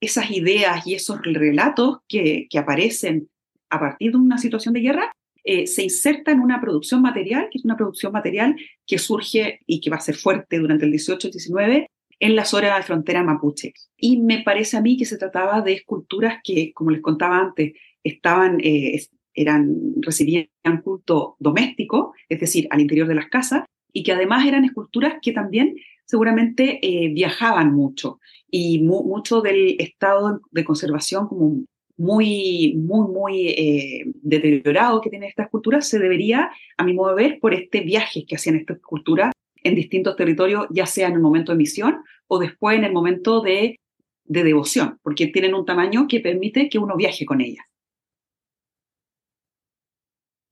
esas 0.00 0.30
ideas 0.30 0.86
y 0.86 0.94
esos 0.94 1.20
relatos 1.22 1.98
que, 2.08 2.48
aparecen 2.56 3.28
a 3.68 3.78
partir 3.78 4.12
de 4.12 4.18
una 4.18 4.38
situación 4.38 4.74
de 4.74 4.80
guerra, 4.80 5.12
eh, 5.44 5.66
se 5.66 5.82
inserta 5.82 6.32
en 6.32 6.40
una 6.40 6.60
producción 6.60 7.02
material, 7.02 7.48
que 7.50 7.58
es 7.58 7.64
una 7.64 7.76
producción 7.76 8.12
material 8.12 8.56
que 8.86 8.98
surge 8.98 9.60
y 9.66 9.80
que 9.80 9.90
va 9.90 9.96
a 9.96 10.00
ser 10.00 10.16
fuerte 10.16 10.58
durante 10.58 10.84
el 10.84 10.90
18 10.90 11.28
y 11.28 11.30
19 11.30 11.90
en 12.20 12.36
la 12.36 12.44
zona 12.44 12.76
de 12.76 12.82
frontera 12.82 13.22
mapuche. 13.22 13.72
Y 13.96 14.18
me 14.18 14.42
parece 14.42 14.76
a 14.76 14.82
mí 14.82 14.96
que 14.96 15.06
se 15.06 15.16
trataba 15.16 15.62
de 15.62 15.72
esculturas 15.72 16.40
que, 16.44 16.72
como 16.74 16.90
les 16.90 17.00
contaba 17.00 17.38
antes, 17.38 17.72
estaban, 18.04 18.60
eh, 18.62 19.00
eran, 19.34 19.94
recibían 20.02 20.48
culto 20.82 21.36
doméstico, 21.38 22.12
es 22.28 22.40
decir, 22.40 22.66
al 22.70 22.80
interior 22.80 23.08
de 23.08 23.14
las 23.14 23.28
casas, 23.28 23.64
y 23.92 24.02
que 24.02 24.12
además 24.12 24.46
eran 24.46 24.64
esculturas 24.64 25.14
que 25.22 25.32
también 25.32 25.76
seguramente 26.10 26.80
eh, 26.82 27.08
viajaban 27.12 27.72
mucho 27.72 28.18
y 28.50 28.82
mucho 28.82 29.40
del 29.42 29.76
estado 29.78 30.40
de 30.50 30.64
conservación 30.64 31.28
como 31.28 31.62
muy, 31.96 32.74
muy, 32.76 33.08
muy 33.12 33.48
eh, 33.48 34.04
deteriorado 34.22 35.00
que 35.00 35.10
tiene 35.10 35.28
esta 35.28 35.44
escultura 35.44 35.80
se 35.82 36.00
debería, 36.00 36.50
a 36.76 36.84
mi 36.84 36.94
modo 36.94 37.14
de 37.14 37.22
ver, 37.22 37.38
por 37.40 37.54
este 37.54 37.82
viaje 37.82 38.24
que 38.26 38.34
hacían 38.34 38.56
esta 38.56 38.72
escultura 38.72 39.30
en 39.62 39.74
distintos 39.76 40.16
territorios, 40.16 40.66
ya 40.70 40.86
sea 40.86 41.08
en 41.08 41.14
el 41.14 41.20
momento 41.20 41.52
de 41.52 41.58
misión 41.58 42.02
o 42.26 42.38
después 42.38 42.76
en 42.76 42.84
el 42.84 42.92
momento 42.92 43.40
de, 43.40 43.78
de 44.24 44.42
devoción, 44.42 44.98
porque 45.02 45.28
tienen 45.28 45.54
un 45.54 45.64
tamaño 45.64 46.08
que 46.08 46.20
permite 46.20 46.68
que 46.68 46.78
uno 46.78 46.96
viaje 46.96 47.24
con 47.24 47.40
ellas. 47.40 47.64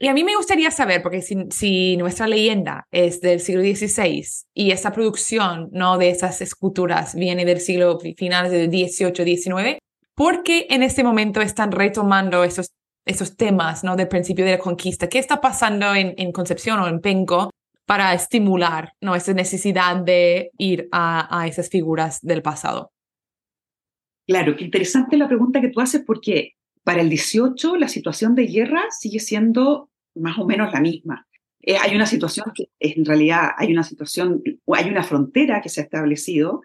Y 0.00 0.06
a 0.06 0.14
mí 0.14 0.22
me 0.22 0.36
gustaría 0.36 0.70
saber, 0.70 1.02
porque 1.02 1.22
si, 1.22 1.96
nuestra 1.96 2.28
leyenda 2.28 2.86
es 2.92 3.20
del 3.20 3.40
siglo 3.40 3.62
XVI 3.62 4.24
y 4.54 4.70
esa 4.70 4.92
producción 4.92 5.70
¿no? 5.72 5.98
de 5.98 6.10
esas 6.10 6.40
esculturas 6.40 7.16
viene 7.16 7.44
del 7.44 7.60
siglo 7.60 7.98
finales 8.16 8.52
del 8.52 8.70
XVIII, 8.70 9.36
XIX, 9.36 9.78
¿por 10.14 10.44
qué 10.44 10.68
en 10.70 10.84
este 10.84 11.02
momento 11.02 11.40
están 11.40 11.72
retomando 11.72 12.44
esos, 12.44 12.70
esos 13.04 13.36
temas 13.36 13.82
¿no? 13.82 13.96
del 13.96 14.06
principio 14.06 14.44
de 14.44 14.52
la 14.52 14.58
conquista? 14.58 15.08
¿Qué 15.08 15.18
está 15.18 15.40
pasando 15.40 15.92
en, 15.92 16.14
en 16.16 16.30
Concepción 16.30 16.78
o 16.78 16.86
en 16.86 17.00
Penco 17.00 17.50
para 17.84 18.14
estimular 18.14 18.92
¿no? 19.00 19.16
esa 19.16 19.32
necesidad 19.32 19.96
de 19.96 20.52
ir 20.58 20.88
a, 20.92 21.40
a 21.40 21.48
esas 21.48 21.70
figuras 21.70 22.20
del 22.22 22.42
pasado? 22.42 22.92
Claro, 24.28 24.54
qué 24.54 24.64
interesante 24.64 25.16
la 25.16 25.26
pregunta 25.26 25.60
que 25.60 25.70
tú 25.70 25.80
haces 25.80 26.04
porque 26.06 26.52
para 26.88 27.02
el 27.02 27.10
18 27.10 27.76
la 27.76 27.86
situación 27.86 28.34
de 28.34 28.46
guerra 28.46 28.86
sigue 28.88 29.20
siendo 29.20 29.90
más 30.14 30.38
o 30.38 30.46
menos 30.46 30.72
la 30.72 30.80
misma. 30.80 31.26
Eh, 31.60 31.76
hay 31.76 31.94
una 31.94 32.06
situación 32.06 32.50
que 32.54 32.70
en 32.80 33.04
realidad 33.04 33.50
hay 33.58 33.72
una 33.72 33.82
situación, 33.82 34.42
hay 34.72 34.88
una 34.88 35.02
frontera 35.02 35.60
que 35.60 35.68
se 35.68 35.82
ha 35.82 35.84
establecido 35.84 36.62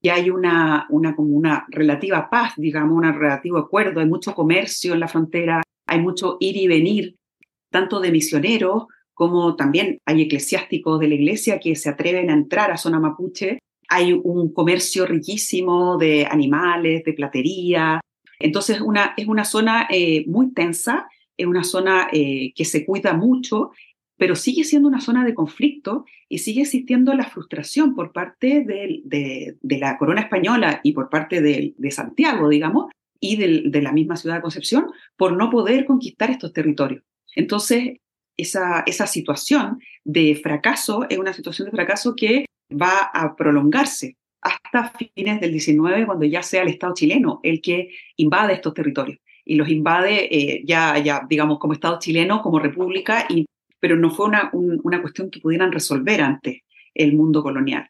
y 0.00 0.08
hay 0.08 0.30
una, 0.30 0.86
una 0.88 1.14
como 1.14 1.36
una 1.36 1.66
relativa 1.68 2.30
paz, 2.30 2.54
digamos, 2.56 2.96
un 2.96 3.12
relativo 3.12 3.58
acuerdo, 3.58 4.00
hay 4.00 4.06
mucho 4.06 4.34
comercio 4.34 4.94
en 4.94 5.00
la 5.00 5.08
frontera, 5.08 5.62
hay 5.86 6.00
mucho 6.00 6.38
ir 6.40 6.56
y 6.56 6.66
venir, 6.66 7.16
tanto 7.70 8.00
de 8.00 8.10
misioneros 8.10 8.86
como 9.12 9.54
también 9.54 9.98
hay 10.06 10.22
eclesiásticos 10.22 10.98
de 10.98 11.08
la 11.08 11.14
iglesia 11.14 11.60
que 11.60 11.76
se 11.76 11.90
atreven 11.90 12.30
a 12.30 12.32
entrar 12.32 12.70
a 12.70 12.78
zona 12.78 13.00
mapuche, 13.00 13.58
hay 13.86 14.14
un 14.14 14.50
comercio 14.50 15.04
riquísimo 15.04 15.98
de 15.98 16.24
animales, 16.24 17.04
de 17.04 17.12
platería, 17.12 18.00
entonces, 18.38 18.80
una, 18.80 19.14
es 19.16 19.26
una 19.26 19.44
zona 19.44 19.86
eh, 19.90 20.24
muy 20.26 20.52
tensa, 20.52 21.08
es 21.36 21.46
una 21.46 21.64
zona 21.64 22.08
eh, 22.12 22.52
que 22.54 22.64
se 22.64 22.84
cuida 22.84 23.14
mucho, 23.14 23.70
pero 24.16 24.36
sigue 24.36 24.64
siendo 24.64 24.88
una 24.88 25.00
zona 25.00 25.24
de 25.24 25.34
conflicto 25.34 26.04
y 26.28 26.38
sigue 26.38 26.62
existiendo 26.62 27.14
la 27.14 27.24
frustración 27.24 27.94
por 27.94 28.12
parte 28.12 28.64
de, 28.64 29.56
la 29.62 29.96
corona 29.96 30.22
española 30.22 30.80
y 30.82 30.92
por 30.92 31.08
parte 31.08 31.40
de, 31.40 31.90
Santiago, 31.90 32.48
digamos, 32.48 32.90
y 33.20 33.36
de, 33.36 33.82
la 33.82 33.92
misma 33.92 34.16
ciudad 34.16 34.36
de 34.36 34.42
Concepción 34.42 34.86
por 35.16 35.36
no 35.36 35.50
poder 35.50 35.84
conquistar 35.84 36.30
estos 36.30 36.52
territorios. 36.52 37.02
Entonces, 37.34 37.98
esa, 38.36 38.82
esa 38.86 39.06
situación 39.06 39.80
de 40.04 40.36
fracaso 40.36 41.06
es 41.08 41.18
una 41.18 41.32
situación 41.32 41.66
de 41.66 41.72
fracaso 41.72 42.14
que 42.16 42.46
va 42.70 43.10
a 43.12 43.34
prolongarse 43.36 44.17
hasta 44.40 44.92
fines 45.14 45.40
del 45.40 45.52
19, 45.52 46.06
cuando 46.06 46.24
ya 46.24 46.42
sea 46.42 46.62
el 46.62 46.68
Estado 46.68 46.94
chileno 46.94 47.40
el 47.42 47.60
que 47.60 47.90
invade 48.16 48.54
estos 48.54 48.74
territorios. 48.74 49.18
Y 49.44 49.56
los 49.56 49.68
invade 49.68 50.28
eh, 50.30 50.62
ya, 50.64 50.98
ya, 50.98 51.26
digamos, 51.28 51.58
como 51.58 51.72
Estado 51.72 51.98
chileno, 51.98 52.42
como 52.42 52.58
república, 52.58 53.26
y, 53.28 53.46
pero 53.80 53.96
no 53.96 54.10
fue 54.10 54.26
una, 54.26 54.50
una 54.52 55.00
cuestión 55.00 55.30
que 55.30 55.40
pudieran 55.40 55.72
resolver 55.72 56.20
antes 56.20 56.60
el 56.94 57.14
mundo 57.14 57.42
colonial. 57.42 57.88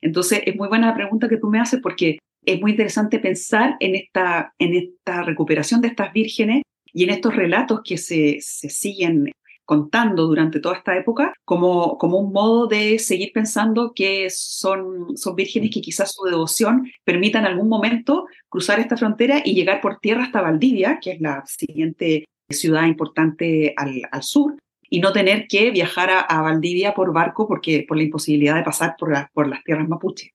Entonces, 0.00 0.42
es 0.44 0.56
muy 0.56 0.68
buena 0.68 0.88
la 0.88 0.94
pregunta 0.94 1.28
que 1.28 1.38
tú 1.38 1.48
me 1.48 1.60
haces 1.60 1.80
porque 1.82 2.18
es 2.44 2.60
muy 2.60 2.72
interesante 2.72 3.18
pensar 3.18 3.76
en 3.80 3.94
esta, 3.94 4.54
en 4.58 4.74
esta 4.74 5.22
recuperación 5.22 5.80
de 5.80 5.88
estas 5.88 6.12
vírgenes 6.12 6.62
y 6.92 7.04
en 7.04 7.10
estos 7.10 7.34
relatos 7.34 7.80
que 7.84 7.98
se, 7.98 8.38
se 8.40 8.70
siguen 8.70 9.30
contando 9.68 10.26
durante 10.26 10.60
toda 10.60 10.76
esta 10.76 10.96
época 10.96 11.34
como, 11.44 11.98
como 11.98 12.16
un 12.16 12.32
modo 12.32 12.66
de 12.66 12.98
seguir 12.98 13.32
pensando 13.34 13.92
que 13.94 14.30
son, 14.30 15.14
son 15.14 15.36
vírgenes 15.36 15.70
que 15.70 15.82
quizás 15.82 16.10
su 16.10 16.24
devoción 16.24 16.90
permita 17.04 17.38
en 17.38 17.44
algún 17.44 17.68
momento 17.68 18.26
cruzar 18.48 18.80
esta 18.80 18.96
frontera 18.96 19.42
y 19.44 19.52
llegar 19.52 19.82
por 19.82 19.98
tierra 19.98 20.24
hasta 20.24 20.40
Valdivia, 20.40 20.98
que 21.02 21.10
es 21.10 21.20
la 21.20 21.44
siguiente 21.44 22.24
ciudad 22.48 22.86
importante 22.86 23.74
al, 23.76 24.22
sur, 24.22 24.56
y 24.88 25.00
no 25.00 25.12
tener 25.12 25.46
que 25.46 25.70
viajar 25.70 26.08
a, 26.26 26.40
Valdivia 26.40 26.94
por 26.94 27.12
barco 27.12 27.46
porque, 27.46 27.84
por 27.86 27.98
la 27.98 28.04
imposibilidad 28.04 28.56
de 28.56 28.62
pasar 28.62 28.96
por, 28.98 29.12
por 29.34 29.48
las 29.48 29.62
tierras 29.64 29.86
mapuche. 29.86 30.32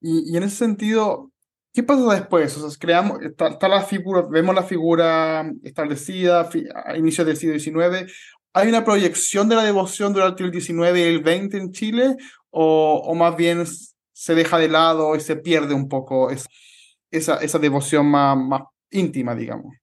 Y, 0.00 0.36
en 0.36 0.42
ese 0.42 0.56
sentido, 0.56 1.30
¿Qué 1.74 1.82
pasa 1.82 2.14
después? 2.14 2.56
O 2.56 2.70
sea, 2.70 2.78
creamos, 2.78 3.18
está, 3.20 3.68
la 3.68 3.82
figura, 3.82 4.22
vemos 4.30 4.54
la 4.54 4.62
figura 4.62 5.52
establecida 5.64 6.48
a 6.84 6.96
inicios 6.96 7.26
del 7.26 7.36
siglo 7.36 7.58
XIX. 7.58 8.12
¿Hay 8.52 8.68
una 8.68 8.84
proyección 8.84 9.48
de 9.48 9.56
la 9.56 9.64
devoción 9.64 10.12
durante 10.12 10.44
el 10.44 10.52
XIX 10.52 10.96
y 10.96 11.02
el 11.02 11.24
XX 11.24 11.54
en 11.54 11.72
Chile? 11.72 12.16
¿O, 12.50 13.02
o 13.04 13.14
más 13.16 13.36
bien 13.36 13.64
se 14.12 14.36
deja 14.36 14.56
de 14.58 14.68
lado 14.68 15.16
y 15.16 15.20
se 15.20 15.34
pierde 15.34 15.74
un 15.74 15.88
poco 15.88 16.30
esa, 16.30 17.38
esa 17.38 17.58
devoción 17.58 18.06
más, 18.06 18.38
más 18.38 18.62
íntima, 18.92 19.34
digamos? 19.34 19.74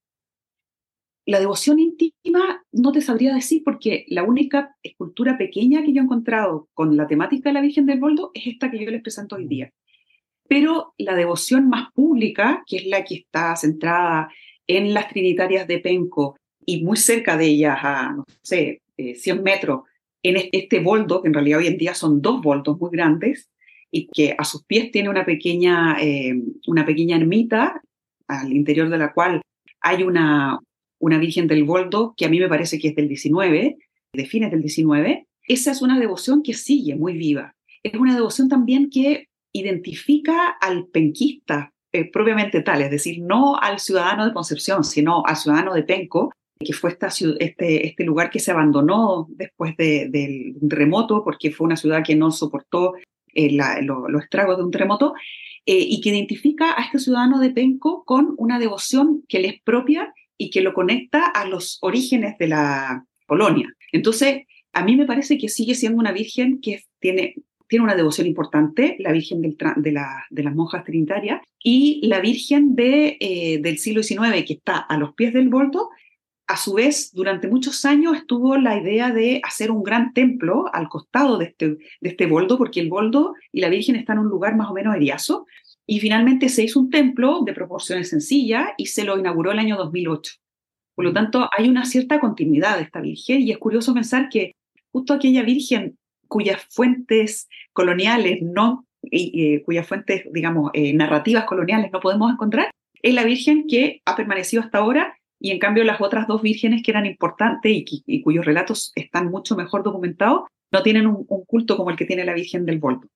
La 1.26 1.40
devoción 1.40 1.78
íntima 1.78 2.64
no 2.72 2.92
te 2.92 3.02
sabría 3.02 3.34
decir 3.34 3.60
porque 3.66 4.06
la 4.08 4.22
única 4.22 4.74
escultura 4.82 5.36
pequeña 5.36 5.82
que 5.82 5.92
yo 5.92 6.00
he 6.00 6.04
encontrado 6.04 6.70
con 6.72 6.96
la 6.96 7.06
temática 7.06 7.50
de 7.50 7.52
la 7.52 7.60
Virgen 7.60 7.84
del 7.84 8.00
Boldo 8.00 8.30
es 8.32 8.46
esta 8.46 8.70
que 8.70 8.82
yo 8.82 8.90
les 8.90 9.02
presento 9.02 9.36
hoy 9.36 9.46
día 9.46 9.70
pero 10.52 10.92
la 10.98 11.14
devoción 11.14 11.70
más 11.70 11.90
pública, 11.94 12.62
que 12.66 12.76
es 12.76 12.86
la 12.86 13.04
que 13.04 13.14
está 13.14 13.56
centrada 13.56 14.28
en 14.66 14.92
las 14.92 15.08
Trinitarias 15.08 15.66
de 15.66 15.78
Penco 15.78 16.36
y 16.66 16.84
muy 16.84 16.98
cerca 16.98 17.38
de 17.38 17.46
ellas, 17.46 17.78
a, 17.82 18.12
no 18.12 18.24
sé, 18.42 18.82
100 18.98 19.38
eh, 19.38 19.40
metros, 19.40 19.84
en 20.22 20.50
este 20.52 20.80
boldo, 20.80 21.22
que 21.22 21.28
en 21.28 21.32
realidad 21.32 21.60
hoy 21.60 21.68
en 21.68 21.78
día 21.78 21.94
son 21.94 22.20
dos 22.20 22.42
boldos 22.42 22.78
muy 22.78 22.90
grandes, 22.90 23.48
y 23.90 24.08
que 24.08 24.34
a 24.36 24.44
sus 24.44 24.62
pies 24.64 24.90
tiene 24.90 25.08
una 25.08 25.24
pequeña, 25.24 25.96
eh, 25.98 26.34
una 26.66 26.84
pequeña 26.84 27.16
ermita, 27.16 27.80
al 28.28 28.52
interior 28.52 28.90
de 28.90 28.98
la 28.98 29.14
cual 29.14 29.40
hay 29.80 30.02
una, 30.02 30.58
una 30.98 31.16
Virgen 31.16 31.46
del 31.46 31.64
Boldo, 31.64 32.12
que 32.14 32.26
a 32.26 32.28
mí 32.28 32.38
me 32.38 32.48
parece 32.50 32.78
que 32.78 32.88
es 32.88 32.94
del 32.94 33.08
19, 33.08 33.78
de 34.12 34.26
fines 34.26 34.50
del 34.50 34.60
19. 34.60 35.26
Esa 35.48 35.70
es 35.70 35.80
una 35.80 35.98
devoción 35.98 36.42
que 36.42 36.52
sigue 36.52 36.94
muy 36.94 37.16
viva. 37.16 37.54
Es 37.82 37.94
una 37.94 38.14
devoción 38.14 38.50
también 38.50 38.90
que 38.90 39.28
identifica 39.52 40.48
al 40.48 40.86
penquista 40.86 41.72
eh, 41.92 42.10
propiamente 42.10 42.62
tal, 42.62 42.80
es 42.80 42.90
decir, 42.90 43.20
no 43.20 43.56
al 43.56 43.78
ciudadano 43.78 44.26
de 44.26 44.32
Concepción, 44.32 44.82
sino 44.82 45.22
al 45.26 45.36
ciudadano 45.36 45.74
de 45.74 45.82
Penco, 45.82 46.32
que 46.58 46.72
fue 46.72 46.96
este, 47.38 47.86
este 47.86 48.04
lugar 48.04 48.30
que 48.30 48.38
se 48.38 48.50
abandonó 48.50 49.26
después 49.28 49.76
del 49.76 50.56
terremoto, 50.68 51.22
porque 51.22 51.50
fue 51.50 51.66
una 51.66 51.76
ciudad 51.76 52.02
que 52.02 52.16
no 52.16 52.30
soportó 52.30 52.94
eh, 53.34 53.50
los 53.82 54.22
estragos 54.22 54.56
de 54.56 54.64
un 54.64 54.70
terremoto, 54.70 55.12
eh, 55.66 55.78
y 55.78 56.00
que 56.00 56.08
identifica 56.08 56.72
a 56.76 56.84
este 56.84 56.98
ciudadano 56.98 57.38
de 57.38 57.50
Penco 57.50 58.04
con 58.04 58.34
una 58.38 58.58
devoción 58.58 59.22
que 59.28 59.40
le 59.40 59.48
es 59.48 59.62
propia 59.62 60.12
y 60.38 60.50
que 60.50 60.60
lo 60.60 60.72
conecta 60.72 61.26
a 61.26 61.46
los 61.46 61.78
orígenes 61.82 62.38
de 62.38 62.48
la 62.48 63.04
colonia. 63.26 63.68
Entonces, 63.92 64.44
a 64.72 64.82
mí 64.82 64.96
me 64.96 65.06
parece 65.06 65.38
que 65.38 65.48
sigue 65.48 65.74
siendo 65.74 66.00
una 66.00 66.12
virgen 66.12 66.60
que 66.60 66.82
tiene 66.98 67.34
tiene 67.72 67.86
una 67.86 67.94
devoción 67.94 68.26
importante, 68.26 68.96
la 68.98 69.12
Virgen 69.12 69.40
de, 69.40 69.92
las 69.92 70.54
monjas 70.54 70.84
trinitarias, 70.84 71.40
y 71.58 72.06
la 72.06 72.20
Virgen 72.20 72.74
eh, 72.76 73.60
del 73.62 73.78
siglo 73.78 74.02
XIX, 74.02 74.44
que 74.46 74.52
está 74.52 74.76
a 74.76 74.98
los 74.98 75.14
pies 75.14 75.32
del 75.32 75.48
boldo. 75.48 75.88
A 76.46 76.58
su 76.58 76.74
vez, 76.74 77.12
durante 77.14 77.48
muchos 77.48 77.86
años 77.86 78.14
estuvo 78.14 78.58
la 78.58 78.76
idea 78.76 79.10
de 79.10 79.40
hacer 79.42 79.70
un 79.70 79.82
gran 79.82 80.12
templo 80.12 80.66
al 80.70 80.90
costado 80.90 81.38
de 81.38 81.46
este, 81.46 81.68
de 81.68 82.10
este 82.10 82.26
boldo, 82.26 82.58
porque 82.58 82.78
el 82.78 82.90
boldo 82.90 83.36
y 83.50 83.62
la 83.62 83.70
Virgen 83.70 83.96
están 83.96 84.18
en 84.18 84.24
un 84.24 84.28
lugar 84.28 84.54
más 84.54 84.68
o 84.68 84.74
menos 84.74 84.94
eriazo, 84.94 85.46
y 85.86 85.98
finalmente 85.98 86.50
se 86.50 86.64
hizo 86.64 86.78
un 86.78 86.90
templo 86.90 87.40
de 87.40 87.54
proporciones 87.54 88.10
sencillas 88.10 88.68
y 88.76 88.84
se 88.84 89.04
lo 89.04 89.18
inauguró 89.18 89.52
el 89.52 89.60
año 89.60 89.78
2008. 89.78 90.30
Por 90.94 91.06
lo 91.06 91.14
tanto, 91.14 91.48
hay 91.56 91.70
una 91.70 91.86
cierta 91.86 92.20
continuidad 92.20 92.76
de 92.76 92.82
esta 92.82 93.00
Virgen 93.00 93.40
y 93.40 93.50
es 93.50 93.56
curioso 93.56 93.94
pensar 93.94 94.28
que 94.28 94.56
justo 94.90 95.14
aquella 95.14 95.42
Virgen 95.42 95.96
cuyas 96.32 96.64
fuentes 96.70 97.46
coloniales 97.74 98.38
no, 98.40 98.86
cuyas 99.66 99.86
fuentes, 99.86 100.24
digamos, 100.32 100.70
eh, 100.72 100.94
narrativas 100.94 101.44
coloniales 101.44 101.92
no 101.92 102.00
podemos 102.00 102.32
encontrar, 102.32 102.70
es 103.02 103.14
la 103.14 103.24
Virgen 103.24 103.66
que 103.68 104.00
ha 104.06 104.16
permanecido 104.16 104.62
hasta 104.62 104.78
ahora 104.78 105.18
y 105.38 105.50
en 105.50 105.58
cambio 105.58 105.84
las 105.84 106.00
otras 106.00 106.26
dos 106.26 106.40
vírgenes 106.40 106.82
que 106.82 106.92
eran 106.92 107.04
importantes 107.04 107.70
y, 107.74 108.22
cuyos 108.22 108.46
relatos 108.46 108.92
están 108.94 109.28
mucho 109.28 109.56
mejor 109.56 109.82
documentados, 109.82 110.44
no 110.72 110.82
tienen 110.82 111.06
un, 111.06 111.26
culto 111.26 111.76
como 111.76 111.90
el 111.90 111.96
que 111.96 112.06
tiene 112.06 112.24
la 112.24 112.32
Virgen 112.32 112.64
del 112.64 112.78
Volto. 112.78 113.08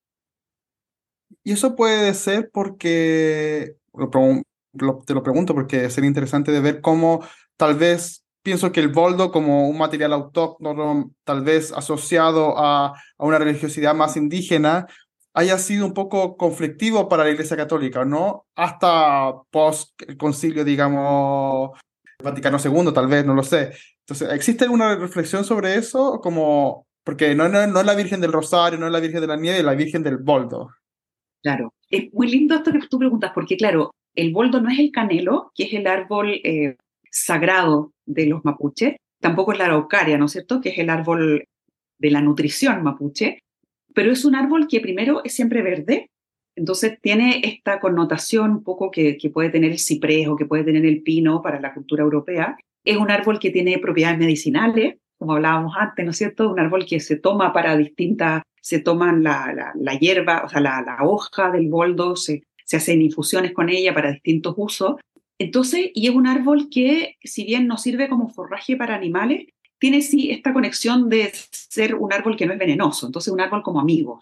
Y 1.43 1.53
eso 1.53 1.75
puede 1.75 2.13
ser 2.13 2.51
porque, 2.53 3.77
te 5.07 5.15
lo 5.15 5.23
pregunto 5.23 5.55
porque 5.55 5.89
sería 5.89 6.09
interesante 6.09 6.53
de 6.53 6.61
ver 6.61 6.81
cómo 6.83 7.25
tal 7.57 7.77
vez 7.77 8.26
pienso 8.47 8.71
que 8.71 8.79
el 8.79 8.91
boldo 8.91 9.33
como 9.33 9.69
un 9.69 9.77
material 9.77 10.13
autóctono, 10.13 11.11
tal 11.25 11.43
vez 11.43 11.73
asociado 11.73 12.57
a, 12.57 12.87
a, 12.87 13.25
una 13.25 13.41
religiosidad 13.41 13.93
más 13.93 14.17
indígena, 14.17 14.87
haya 15.35 15.59
sido 15.59 15.85
un 15.85 15.93
poco 15.93 16.37
conflictivo 16.37 17.09
para 17.09 17.25
la 17.25 17.31
Iglesia 17.31 17.57
Católica, 17.57 18.05
¿no? 18.05 18.47
Hasta 18.55 19.33
post 19.51 20.01
el 20.03 20.17
concilio, 20.17 20.65
digamos, 20.65 21.77
Vaticano 22.23 22.59
II, 22.65 22.93
tal 22.95 23.09
vez, 23.09 23.27
no 23.27 23.35
lo 23.35 23.43
sé. 23.43 23.73
Entonces, 24.03 24.33
¿existe 24.33 24.63
alguna 24.63 24.95
reflexión 24.95 25.45
sobre 25.45 25.75
eso? 25.75 26.21
Como, 26.23 26.87
porque 27.03 27.35
no, 27.35 27.49
no, 27.49 27.67
no 27.67 27.81
es 27.81 27.87
la 27.87 27.97
Virgen 27.97 28.21
del 28.21 28.33
Rosario, 28.33 28.79
no 28.79 28.87
es 28.87 28.93
la 28.93 29.01
Virgen 29.01 29.23
de 29.23 29.27
la 29.27 29.37
Nieve, 29.37 29.59
es 29.59 29.65
la 29.65 29.75
Virgen 29.75 30.05
del 30.05 30.19
boldo. 30.19 30.69
Claro, 31.43 31.75
es 31.91 32.15
muy 32.15 32.31
lindo 32.31 32.55
esto 32.55 32.71
que 32.71 32.79
tú 32.89 32.97
preguntas, 33.01 33.33
porque 33.35 33.57
claro, 33.57 33.91
el 34.15 34.33
boldo 34.33 34.61
no 34.61 34.71
es 34.71 34.79
el 34.79 34.93
canelo, 34.93 35.51
que 35.53 35.65
es 35.65 35.73
el 35.73 35.89
árbol 35.89 36.31
eh, 36.45 36.77
sagrado 37.17 37.93
de 38.05 38.27
los 38.27 38.45
mapuches, 38.45 38.97
tampoco 39.21 39.53
es 39.53 39.59
la 39.59 39.67
araucaria, 39.67 40.19
¿no 40.19 40.27
es 40.27 40.33
cierto?, 40.33 40.61
que 40.61 40.71
es 40.71 40.79
el 40.79 40.91
árbol 40.91 41.45
de 41.99 42.11
la 42.11 42.21
nutrición 42.21 42.83
mapuche, 42.83 43.41
pero 43.95 44.13
es 44.13 44.25
un 44.25 44.35
árbol 44.35 44.69
que 44.69 44.81
primero 44.81 45.23
es 45.25 45.35
siempre 45.35 45.63
verde, 45.63 46.11
entonces 46.55 46.99
tiene 47.01 47.41
esta 47.45 47.81
connotación 47.81 48.51
un 48.51 48.65
poco 48.65 48.91
que, 48.91 49.19
puede 49.33 49.51
tener 49.51 49.73
el 49.73 49.79
ciprés 49.79 50.27
o 50.27 50.37
que 50.37 50.47
puede 50.47 50.65
tener 50.65 50.87
el 50.87 51.03
pino 51.03 51.43
para 51.43 51.61
la 51.61 51.75
cultura 51.75 52.03
europea. 52.03 52.57
Es 52.83 52.97
un 52.97 53.11
árbol 53.11 53.39
que 53.39 53.51
tiene 53.51 53.79
propiedades 53.79 54.19
medicinales, 54.19 54.97
como 55.19 55.35
hablábamos 55.35 55.75
antes, 55.79 56.05
¿no 56.05 56.13
es 56.13 56.17
cierto? 56.17 56.51
Un 56.51 56.61
árbol 56.61 56.87
que 56.87 57.01
se 57.01 57.17
toma 57.17 57.53
para 57.53 57.77
distintas, 57.77 58.43
se 58.61 58.81
toman 58.81 59.23
la, 59.23 59.75
hierba, 60.01 60.45
o 60.45 60.49
sea, 60.49 60.61
la, 60.61 60.99
hoja 61.03 61.51
del 61.51 61.69
boldo, 61.69 62.17
se 62.17 62.43
hacen 62.73 63.03
infusiones 63.03 63.53
con 63.53 63.69
ella 63.69 63.93
para 63.93 64.13
distintos 64.13 64.55
usos. 64.57 64.97
Entonces, 65.39 65.91
y 65.95 66.09
es 66.09 66.15
un 66.15 66.27
árbol 66.27 66.69
que, 66.71 67.17
si 67.23 67.45
bien 67.45 67.67
no 67.67 67.77
sirve 67.77 68.09
como 68.09 68.31
forraje 68.31 68.77
para 68.77 68.95
animales, 68.95 69.47
tiene 69.79 70.01
sí 70.01 70.31
esta 70.31 70.53
conexión 70.53 71.09
de 71.09 71.31
ser 71.51 71.95
un 71.95 72.13
árbol 72.13 72.37
que 72.37 72.47
no 72.47 72.53
es 72.53 72.59
venenoso, 72.59 73.07
entonces 73.07 73.33
un 73.33 73.41
árbol 73.41 73.63
como 73.63 73.81
amigo. 73.81 74.19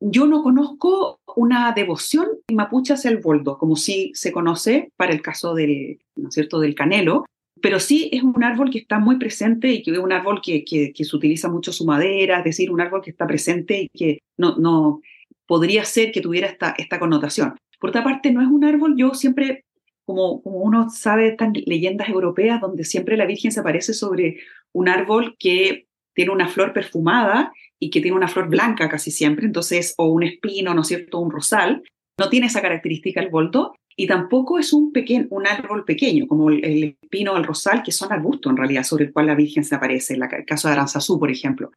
Yo 0.00 0.26
no 0.26 0.42
conozco 0.42 1.20
una 1.36 1.72
devoción 1.72 2.28
mapuche 2.52 2.94
hacia 2.94 3.10
el 3.10 3.18
boldo, 3.18 3.58
como 3.58 3.76
sí 3.76 4.12
se 4.14 4.32
conoce 4.32 4.92
para 4.96 5.12
el 5.12 5.22
caso 5.22 5.54
del, 5.54 6.00
¿no 6.16 6.28
es 6.28 6.34
cierto? 6.34 6.60
del 6.60 6.74
canelo, 6.74 7.26
pero 7.60 7.80
sí 7.80 8.10
es 8.12 8.22
un 8.22 8.42
árbol 8.44 8.70
que 8.70 8.78
está 8.78 8.98
muy 8.98 9.16
presente 9.18 9.72
y 9.72 9.82
que 9.82 9.90
es 9.90 9.98
un 9.98 10.12
árbol 10.12 10.40
que, 10.42 10.64
se 10.94 11.16
utiliza 11.16 11.48
mucho 11.48 11.72
su 11.72 11.84
madera, 11.84 12.38
es 12.38 12.44
decir, 12.44 12.70
un 12.70 12.80
árbol 12.80 13.02
que 13.02 13.10
está 13.10 13.26
presente 13.26 13.82
y 13.82 13.88
que 13.88 14.18
no, 14.36 14.56
no 14.56 15.00
podría 15.46 15.84
ser 15.84 16.12
que 16.12 16.20
tuviera 16.20 16.48
esta, 16.48 16.74
esta 16.76 16.98
connotación. 16.98 17.54
Por 17.78 17.90
otra 17.90 18.04
parte, 18.04 18.30
no 18.32 18.42
es 18.42 18.48
un 18.48 18.64
árbol, 18.64 18.94
yo 18.96 19.14
siempre 19.14 19.64
como, 20.06 20.40
uno 20.44 20.88
sabe, 20.88 21.28
estas 21.28 21.52
leyendas 21.66 22.08
europeas 22.08 22.60
donde 22.60 22.84
siempre 22.84 23.16
la 23.16 23.26
Virgen 23.26 23.52
se 23.52 23.60
aparece 23.60 23.92
sobre 23.92 24.38
un 24.72 24.88
árbol 24.88 25.36
que 25.38 25.86
tiene 26.14 26.30
una 26.30 26.48
flor 26.48 26.72
perfumada 26.72 27.52
y 27.78 27.90
que 27.90 28.00
tiene 28.00 28.16
una 28.16 28.28
flor 28.28 28.48
blanca 28.48 28.88
casi 28.88 29.10
siempre, 29.10 29.44
entonces, 29.44 29.94
o 29.98 30.06
un 30.06 30.22
espino, 30.22 30.72
¿no 30.72 30.80
es 30.80 30.88
cierto?, 30.88 31.18
un 31.18 31.30
rosal. 31.30 31.82
No 32.18 32.30
tiene 32.30 32.46
esa 32.46 32.62
característica 32.62 33.20
el 33.20 33.28
boldo 33.28 33.74
y 33.96 34.06
tampoco 34.06 34.58
es 34.58 34.72
un, 34.72 34.92
pequeño, 34.92 35.26
un 35.30 35.46
árbol 35.46 35.84
pequeño, 35.84 36.26
como 36.26 36.50
el, 36.50 36.96
espino 37.02 37.32
o 37.32 37.36
el 37.36 37.44
rosal, 37.44 37.82
que 37.82 37.92
son 37.92 38.12
arbustos 38.12 38.50
en 38.50 38.56
realidad, 38.56 38.84
sobre 38.84 39.06
el 39.06 39.12
cual 39.12 39.26
la 39.26 39.34
Virgen 39.34 39.64
se 39.64 39.74
aparece, 39.74 40.14
en 40.14 40.22
el 40.22 40.44
caso 40.46 40.68
de 40.68 40.74
Aranzazú, 40.74 41.18
por 41.18 41.30
ejemplo. 41.30 41.72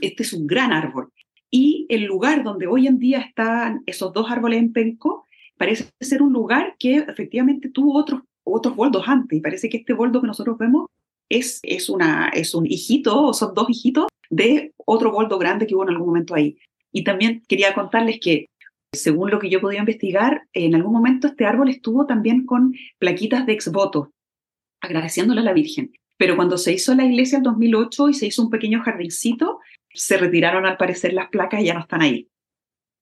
Este 0.00 0.22
es 0.22 0.32
un 0.32 0.46
gran 0.46 0.72
árbol. 0.72 1.10
Y 1.50 1.86
el 1.88 2.04
lugar 2.04 2.42
donde 2.42 2.66
hoy 2.66 2.88
en 2.88 2.98
día 2.98 3.20
están 3.20 3.82
esos 3.86 4.12
dos 4.12 4.30
árboles 4.30 4.58
en 4.58 4.72
penco 4.72 5.26
parece 5.56 5.90
ser 6.00 6.22
un 6.22 6.32
lugar 6.32 6.76
que 6.78 6.96
efectivamente 6.96 7.68
tuvo 7.68 7.98
otros, 7.98 8.22
otros 8.44 8.74
boldos 8.76 9.04
antes 9.06 9.38
y 9.38 9.40
parece 9.40 9.68
que 9.68 9.78
este 9.78 9.92
boldo 9.92 10.20
que 10.20 10.26
nosotros 10.26 10.58
vemos 10.58 10.86
es, 11.30 11.60
es, 11.62 11.88
una, 11.88 12.28
es 12.28 12.54
un 12.54 12.66
hijito 12.66 13.26
o 13.26 13.34
son 13.34 13.54
dos 13.54 13.68
hijitos 13.70 14.06
de 14.30 14.72
otro 14.84 15.12
boldo 15.12 15.38
grande 15.38 15.66
que 15.66 15.74
hubo 15.74 15.84
en 15.84 15.90
algún 15.90 16.08
momento 16.08 16.34
ahí. 16.34 16.58
Y 16.92 17.04
también 17.04 17.42
quería 17.48 17.74
contarles 17.74 18.20
que, 18.20 18.46
según 18.92 19.30
lo 19.30 19.38
que 19.38 19.50
yo 19.50 19.60
podía 19.60 19.80
investigar, 19.80 20.46
en 20.52 20.74
algún 20.74 20.92
momento 20.92 21.26
este 21.26 21.46
árbol 21.46 21.68
estuvo 21.68 22.06
también 22.06 22.46
con 22.46 22.74
plaquitas 22.98 23.46
de 23.46 23.52
exvoto, 23.52 24.10
agradeciéndole 24.80 25.40
a 25.40 25.44
la 25.44 25.52
Virgen. 25.52 25.92
Pero 26.16 26.36
cuando 26.36 26.58
se 26.58 26.72
hizo 26.72 26.94
la 26.94 27.04
iglesia 27.04 27.38
en 27.38 27.42
2008 27.44 28.10
y 28.10 28.14
se 28.14 28.26
hizo 28.26 28.42
un 28.42 28.50
pequeño 28.50 28.82
jardincito, 28.82 29.58
se 29.92 30.16
retiraron 30.16 30.66
al 30.66 30.76
parecer 30.76 31.12
las 31.12 31.28
placas 31.28 31.60
y 31.60 31.64
ya 31.64 31.74
no 31.74 31.80
están 31.80 32.02
ahí. 32.02 32.28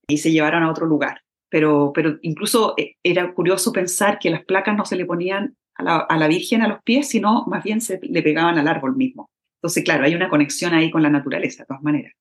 Y 0.08 0.18
se 0.18 0.32
llevaron 0.32 0.62
a 0.62 0.70
otro 0.70 0.86
lugar 0.86 1.20
pero, 1.52 1.92
pero 1.94 2.16
incluso 2.22 2.72
eh, 2.78 2.96
era 3.02 3.34
curioso 3.34 3.72
pensar 3.72 4.18
que 4.18 4.30
las 4.30 4.42
placas 4.42 4.74
no 4.74 4.86
se 4.86 4.96
le 4.96 5.04
ponían 5.04 5.54
a 5.74 5.82
la, 5.82 5.96
a 5.98 6.16
la, 6.16 6.26
Virgen 6.26 6.62
a 6.62 6.68
los 6.68 6.82
pies, 6.82 7.10
sino 7.10 7.44
más 7.46 7.62
bien 7.62 7.82
se 7.82 8.00
le 8.02 8.22
pegaban 8.22 8.56
al 8.56 8.68
árbol 8.68 8.96
mismo. 8.96 9.28
Entonces, 9.58 9.84
claro, 9.84 10.04
hay 10.04 10.14
una 10.14 10.30
conexión 10.30 10.72
ahí 10.72 10.90
con 10.90 11.02
la 11.02 11.10
naturaleza, 11.10 11.64
de 11.64 11.66
todas 11.66 11.82
maneras. 11.82 12.14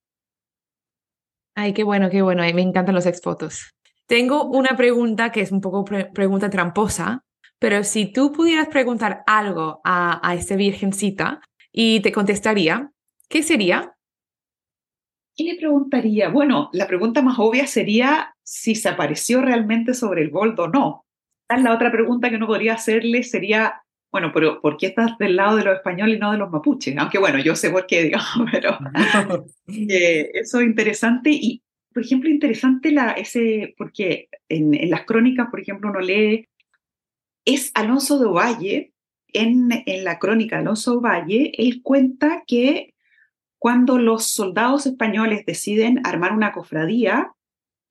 Ay, 1.55 1.71
qué 1.71 1.85
bueno, 1.85 2.09
qué 2.09 2.21
bueno. 2.21 2.43
Me 2.43 2.61
encantan 2.61 2.93
los 2.93 3.05
exfotos. 3.05 3.71
Tengo 4.05 4.43
una 4.43 4.75
pregunta 4.75 5.31
que 5.31 5.39
es 5.39 5.53
un 5.53 5.61
poco 5.61 5.85
pregunta 5.85 6.49
tramposa, 6.49 7.23
pero 7.57 7.85
si 7.85 8.11
tú 8.11 8.33
pudieras 8.33 8.67
preguntar 8.67 9.23
algo 9.27 9.79
a, 9.85 10.27
a 10.27 10.35
esta 10.35 10.57
virgencita 10.57 11.39
y 11.71 12.01
te 12.01 12.11
contestaría, 12.11 12.91
¿qué 13.29 13.43
sería? 13.43 13.95
¿Qué 15.41 15.53
le 15.53 15.55
preguntaría? 15.57 16.29
Bueno, 16.29 16.69
la 16.71 16.85
pregunta 16.85 17.23
más 17.23 17.39
obvia 17.39 17.65
sería 17.65 18.35
si 18.43 18.75
se 18.75 18.89
apareció 18.89 19.41
realmente 19.41 19.95
sobre 19.95 20.21
el 20.21 20.29
boldo 20.29 20.65
o 20.65 20.67
no. 20.67 21.05
La 21.49 21.73
otra 21.73 21.91
pregunta 21.91 22.29
que 22.29 22.37
no 22.37 22.45
podría 22.45 22.75
hacerle 22.75 23.23
sería, 23.23 23.81
bueno, 24.11 24.31
pero 24.31 24.61
¿por 24.61 24.77
qué 24.77 24.85
estás 24.85 25.17
del 25.17 25.37
lado 25.37 25.57
de 25.57 25.63
los 25.63 25.77
españoles 25.77 26.17
y 26.17 26.19
no 26.19 26.31
de 26.31 26.37
los 26.37 26.51
mapuches? 26.51 26.95
Aunque 26.95 27.17
bueno, 27.17 27.39
yo 27.39 27.55
sé 27.55 27.71
por 27.71 27.87
qué, 27.87 28.03
digamos, 28.03 28.51
pero 28.51 28.77
eh, 29.67 30.29
eso 30.35 30.59
es 30.59 30.67
interesante 30.67 31.31
y, 31.31 31.63
por 31.91 32.03
ejemplo, 32.03 32.29
interesante 32.29 32.91
la, 32.91 33.13
ese, 33.13 33.73
porque 33.79 34.29
en, 34.47 34.75
en 34.75 34.91
las 34.91 35.05
crónicas, 35.05 35.47
por 35.49 35.59
ejemplo, 35.59 35.89
uno 35.89 36.01
lee, 36.01 36.47
es 37.45 37.71
Alonso 37.73 38.19
de 38.19 38.25
Ovalle, 38.27 38.93
en, 39.33 39.69
en 39.87 40.03
la 40.03 40.19
crónica 40.19 40.57
de 40.57 40.61
Alonso 40.61 40.91
de 40.91 40.97
Ovalle, 40.97 41.51
él 41.57 41.81
cuenta 41.81 42.43
que 42.45 42.90
cuando 43.61 43.99
los 43.99 44.33
soldados 44.33 44.87
españoles 44.87 45.45
deciden 45.45 46.01
armar 46.03 46.33
una 46.33 46.51
cofradía 46.51 47.31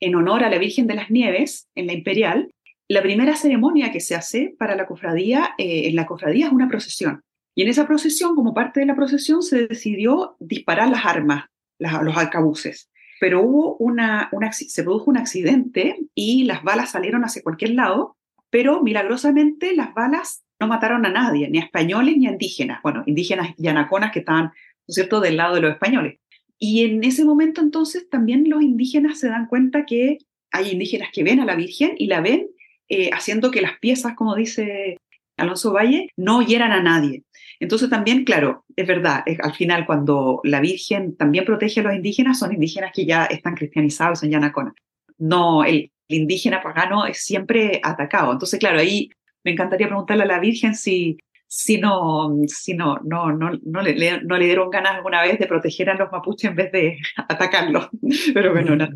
en 0.01 0.17
honor 0.17 0.43
a 0.43 0.51
la 0.51 0.59
Virgen 0.59 0.89
de 0.89 0.95
las 0.95 1.13
Nieves 1.13 1.69
en 1.77 1.87
la 1.87 1.93
Imperial, 1.93 2.53
la 2.89 3.03
primera 3.03 3.37
ceremonia 3.37 3.93
que 3.93 4.01
se 4.01 4.17
hace 4.17 4.53
para 4.59 4.75
la 4.75 4.89
cofradía, 4.89 5.55
eh, 5.59 5.87
en 5.87 5.95
la 5.95 6.07
cofradía 6.07 6.47
es 6.47 6.53
una 6.53 6.69
procesión. 6.69 7.23
Y 7.55 7.63
en 7.63 7.69
esa 7.69 7.87
procesión, 7.87 8.35
como 8.35 8.53
parte 8.53 8.81
de 8.81 8.87
la 8.87 8.97
procesión, 8.97 9.45
se 9.45 9.69
decidió 9.69 10.35
disparar 10.41 10.89
las 10.89 11.07
armas, 11.07 11.45
los 11.79 12.17
arcabuces. 12.17 12.91
Pero 13.21 13.41
hubo 13.41 13.77
una, 13.77 14.29
se 14.51 14.83
produjo 14.83 15.09
un 15.09 15.19
accidente 15.19 16.01
y 16.17 16.47
las 16.47 16.65
balas 16.65 16.91
salieron 16.91 17.23
hacia 17.23 17.45
cualquier 17.45 17.75
lado, 17.75 18.17
pero 18.51 18.83
milagrosamente 18.83 19.77
las 19.77 19.95
balas 19.95 20.43
no 20.59 20.67
mataron 20.67 21.07
a 21.07 21.11
nadie, 21.11 21.49
ni 21.49 21.59
a 21.59 21.63
españoles 21.63 22.17
ni 22.17 22.27
a 22.27 22.33
indígenas. 22.33 22.83
Bueno, 22.83 23.05
indígenas 23.07 23.55
y 23.57 23.69
anaconas 23.69 24.11
que 24.11 24.19
estaban 24.19 24.51
cierto?, 24.95 25.21
del 25.21 25.37
lado 25.37 25.55
de 25.55 25.61
los 25.63 25.73
españoles. 25.73 26.19
Y 26.59 26.85
en 26.85 27.03
ese 27.05 27.25
momento 27.25 27.61
entonces 27.61 28.09
también 28.11 28.49
los 28.49 28.63
indígenas 28.63 29.19
se 29.19 29.29
dan 29.29 29.47
cuenta 29.47 29.87
que 29.87 30.19
hay 30.53 30.71
indígenas 30.71 31.09
que 31.13 31.23
ven 31.23 31.41
a 31.41 31.47
la 31.47 31.57
Virgen 31.57 31.95
y 31.97 32.07
la 32.07 32.21
ven 32.21 32.49
eh, 32.89 33.11
haciendo 33.13 33.51
que 33.51 33.63
las 33.63 33.79
piezas, 33.79 34.15
como 34.15 34.35
dice 34.35 34.99
Alonso 35.37 35.73
Valle, 35.73 36.11
no 36.17 36.43
hieran 36.43 36.73
a 36.73 36.83
nadie. 36.83 37.25
Entonces 37.61 37.89
también, 37.89 38.25
claro, 38.25 38.65
es 38.75 38.87
verdad, 38.87 39.23
al 39.43 39.55
final 39.55 39.87
cuando 39.87 40.41
la 40.45 40.61
Virgen 40.61 41.17
también 41.17 41.45
protege 41.45 41.81
a 41.81 41.83
los 41.85 41.95
indígenas, 41.95 42.39
son 42.39 42.53
indígenas 42.53 42.91
que 42.93 43.07
ya 43.07 43.27
están 43.27 43.55
cristianizados, 43.55 44.23
en 44.23 44.31
Yanacona. 44.31 44.75
No, 45.19 45.65
el 45.65 45.93
indígena 46.09 46.63
pagano 46.63 47.07
es 47.07 47.23
siempre 47.23 47.81
atacado. 47.83 48.33
Entonces, 48.33 48.59
claro, 48.59 48.79
ahí 48.79 49.11
me 49.45 49.53
encantaría 49.53 49.87
preguntarle 49.87 50.25
a 50.25 50.27
la 50.27 50.41
Virgen 50.41 50.75
si 50.75 51.19
si 51.53 51.79
no, 51.79 52.31
si 52.47 52.75
no, 52.75 53.01
no, 53.03 53.33
no, 53.33 53.51
no, 53.65 53.83
le, 53.83 54.23
no 54.23 54.39
le 54.39 54.45
dieron 54.45 54.71
ganas 54.71 54.95
alguna 54.95 55.21
vez 55.23 55.37
de 55.37 55.49
proteger 55.49 55.91
a 55.91 55.95
los 55.95 56.13
mapuches 56.13 56.49
en 56.49 56.57
vez 56.57 56.71
de 56.71 56.97
atacarlos. 57.29 57.89
Pero 58.35 58.53
bueno, 58.53 58.77
nada, 58.77 58.93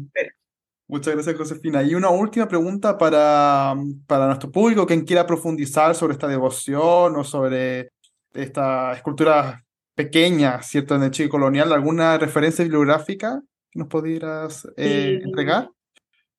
Muchas 0.86 1.14
gracias, 1.14 1.36
Josefina. 1.36 1.82
Y 1.82 1.96
una 1.96 2.10
última 2.10 2.46
pregunta 2.46 2.96
para, 2.96 3.74
para 4.06 4.26
nuestro 4.26 4.52
público, 4.52 4.86
quien 4.86 5.04
quiera 5.04 5.26
profundizar 5.26 5.96
sobre 5.96 6.12
esta 6.12 6.28
devoción 6.28 7.16
o 7.16 7.24
sobre 7.24 7.90
esta 8.32 8.92
escultura 8.92 9.64
pequeña, 9.96 10.62
¿cierto?, 10.62 10.94
en 10.94 11.02
el 11.02 11.10
Chile 11.10 11.28
colonial. 11.28 11.72
¿Alguna 11.72 12.18
referencia 12.18 12.62
bibliográfica 12.62 13.42
que 13.72 13.78
nos 13.80 13.88
pudieras 13.88 14.68
eh, 14.76 15.20
entregar? 15.24 15.70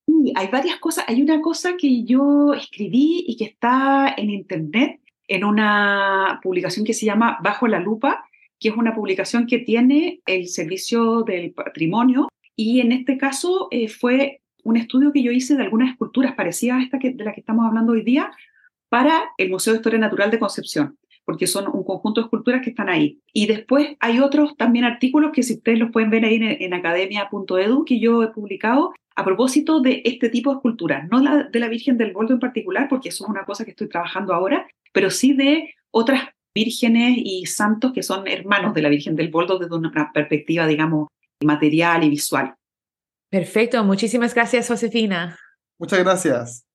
Sí, 0.08 0.32
hay 0.34 0.48
varias 0.48 0.80
cosas. 0.80 1.04
Hay 1.10 1.22
una 1.22 1.42
cosa 1.42 1.74
que 1.78 2.06
yo 2.06 2.54
escribí 2.54 3.26
y 3.28 3.36
que 3.36 3.46
está 3.46 4.14
en 4.16 4.30
internet, 4.30 5.02
en 5.28 5.44
una 5.44 6.40
publicación 6.44 6.86
que 6.86 6.94
se 6.94 7.06
llama 7.06 7.38
Bajo 7.44 7.68
la 7.68 7.80
Lupa, 7.80 8.26
que 8.60 8.70
es 8.70 8.76
una 8.76 8.96
publicación 8.96 9.48
que 9.48 9.60
tiene 9.60 10.22
el 10.26 10.48
Servicio 10.48 11.24
del 11.24 11.52
Patrimonio 11.52 12.30
y 12.56 12.80
en 12.80 12.92
este 12.92 13.18
caso 13.18 13.68
eh, 13.72 13.90
fue 13.90 14.42
un 14.64 14.78
estudio 14.78 15.12
que 15.12 15.22
yo 15.22 15.32
hice 15.32 15.56
de 15.56 15.64
algunas 15.64 15.92
esculturas 15.92 16.34
parecidas 16.34 16.80
a 16.80 16.84
esta 16.84 17.00
que, 17.00 17.12
de 17.12 17.24
la 17.24 17.34
que 17.34 17.42
estamos 17.42 17.66
hablando 17.66 17.94
hoy 17.94 18.04
día 18.04 18.32
para 18.90 19.26
el 19.38 19.50
Museo 19.50 19.74
de 19.74 19.78
Historia 19.78 20.00
Natural 20.00 20.32
de 20.32 20.40
Concepción, 20.40 20.98
porque 21.26 21.48
son 21.48 21.68
un 21.68 21.84
conjunto 21.84 22.22
de 22.22 22.26
esculturas 22.26 22.62
que 22.64 22.70
están 22.70 22.90
ahí. 22.90 23.20
Y 23.34 23.48
después 23.48 23.96
hay 24.00 24.20
otros 24.20 24.56
también 24.56 24.86
artículos 24.86 25.32
que 25.34 25.44
si 25.44 25.56
ustedes 25.56 25.80
los 25.80 25.92
pueden 25.92 26.10
ver 26.10 26.26
ahí 26.26 26.36
en, 26.36 26.44
en 26.44 26.74
academia.edu 26.74 27.86
que 27.86 28.00
yo 28.00 28.24
he 28.24 28.30
publicado 28.30 28.94
a 29.16 29.24
propósito 29.24 29.82
de 29.82 30.02
este 30.06 30.30
tipo 30.30 30.50
de 30.52 30.58
esculturas, 30.58 31.08
no 31.10 31.20
la, 31.20 31.44
de 31.44 31.60
la 31.60 31.70
Virgen 31.70 31.98
del 31.98 32.14
Boldo 32.14 32.34
en 32.34 32.40
particular, 32.40 32.88
porque 32.90 33.10
eso 33.10 33.24
es 33.24 33.30
una 33.30 33.46
cosa 33.46 33.64
que 33.64 33.72
estoy 33.72 33.88
trabajando 33.88 34.34
ahora, 34.34 34.68
pero 34.96 35.12
sí 35.12 35.34
de 35.34 35.76
otras 35.92 36.30
vírgenes 36.56 37.18
y 37.18 37.46
santos 37.48 37.92
que 37.92 38.02
son 38.02 38.30
hermanos 38.30 38.74
de 38.74 38.82
la 38.82 38.88
Virgen 38.88 39.18
del 39.18 39.30
Boldo 39.30 39.60
desde 39.60 39.76
una 39.76 39.92
perspectiva, 40.14 40.66
digamos, 40.66 41.10
material 41.44 42.06
y 42.06 42.10
visual. 42.10 42.56
Perfecto, 43.30 43.84
muchísimas 43.84 44.34
gracias, 44.34 44.70
Josefina. 44.70 45.38
Muchas 45.78 46.00
gracias. 46.00 46.66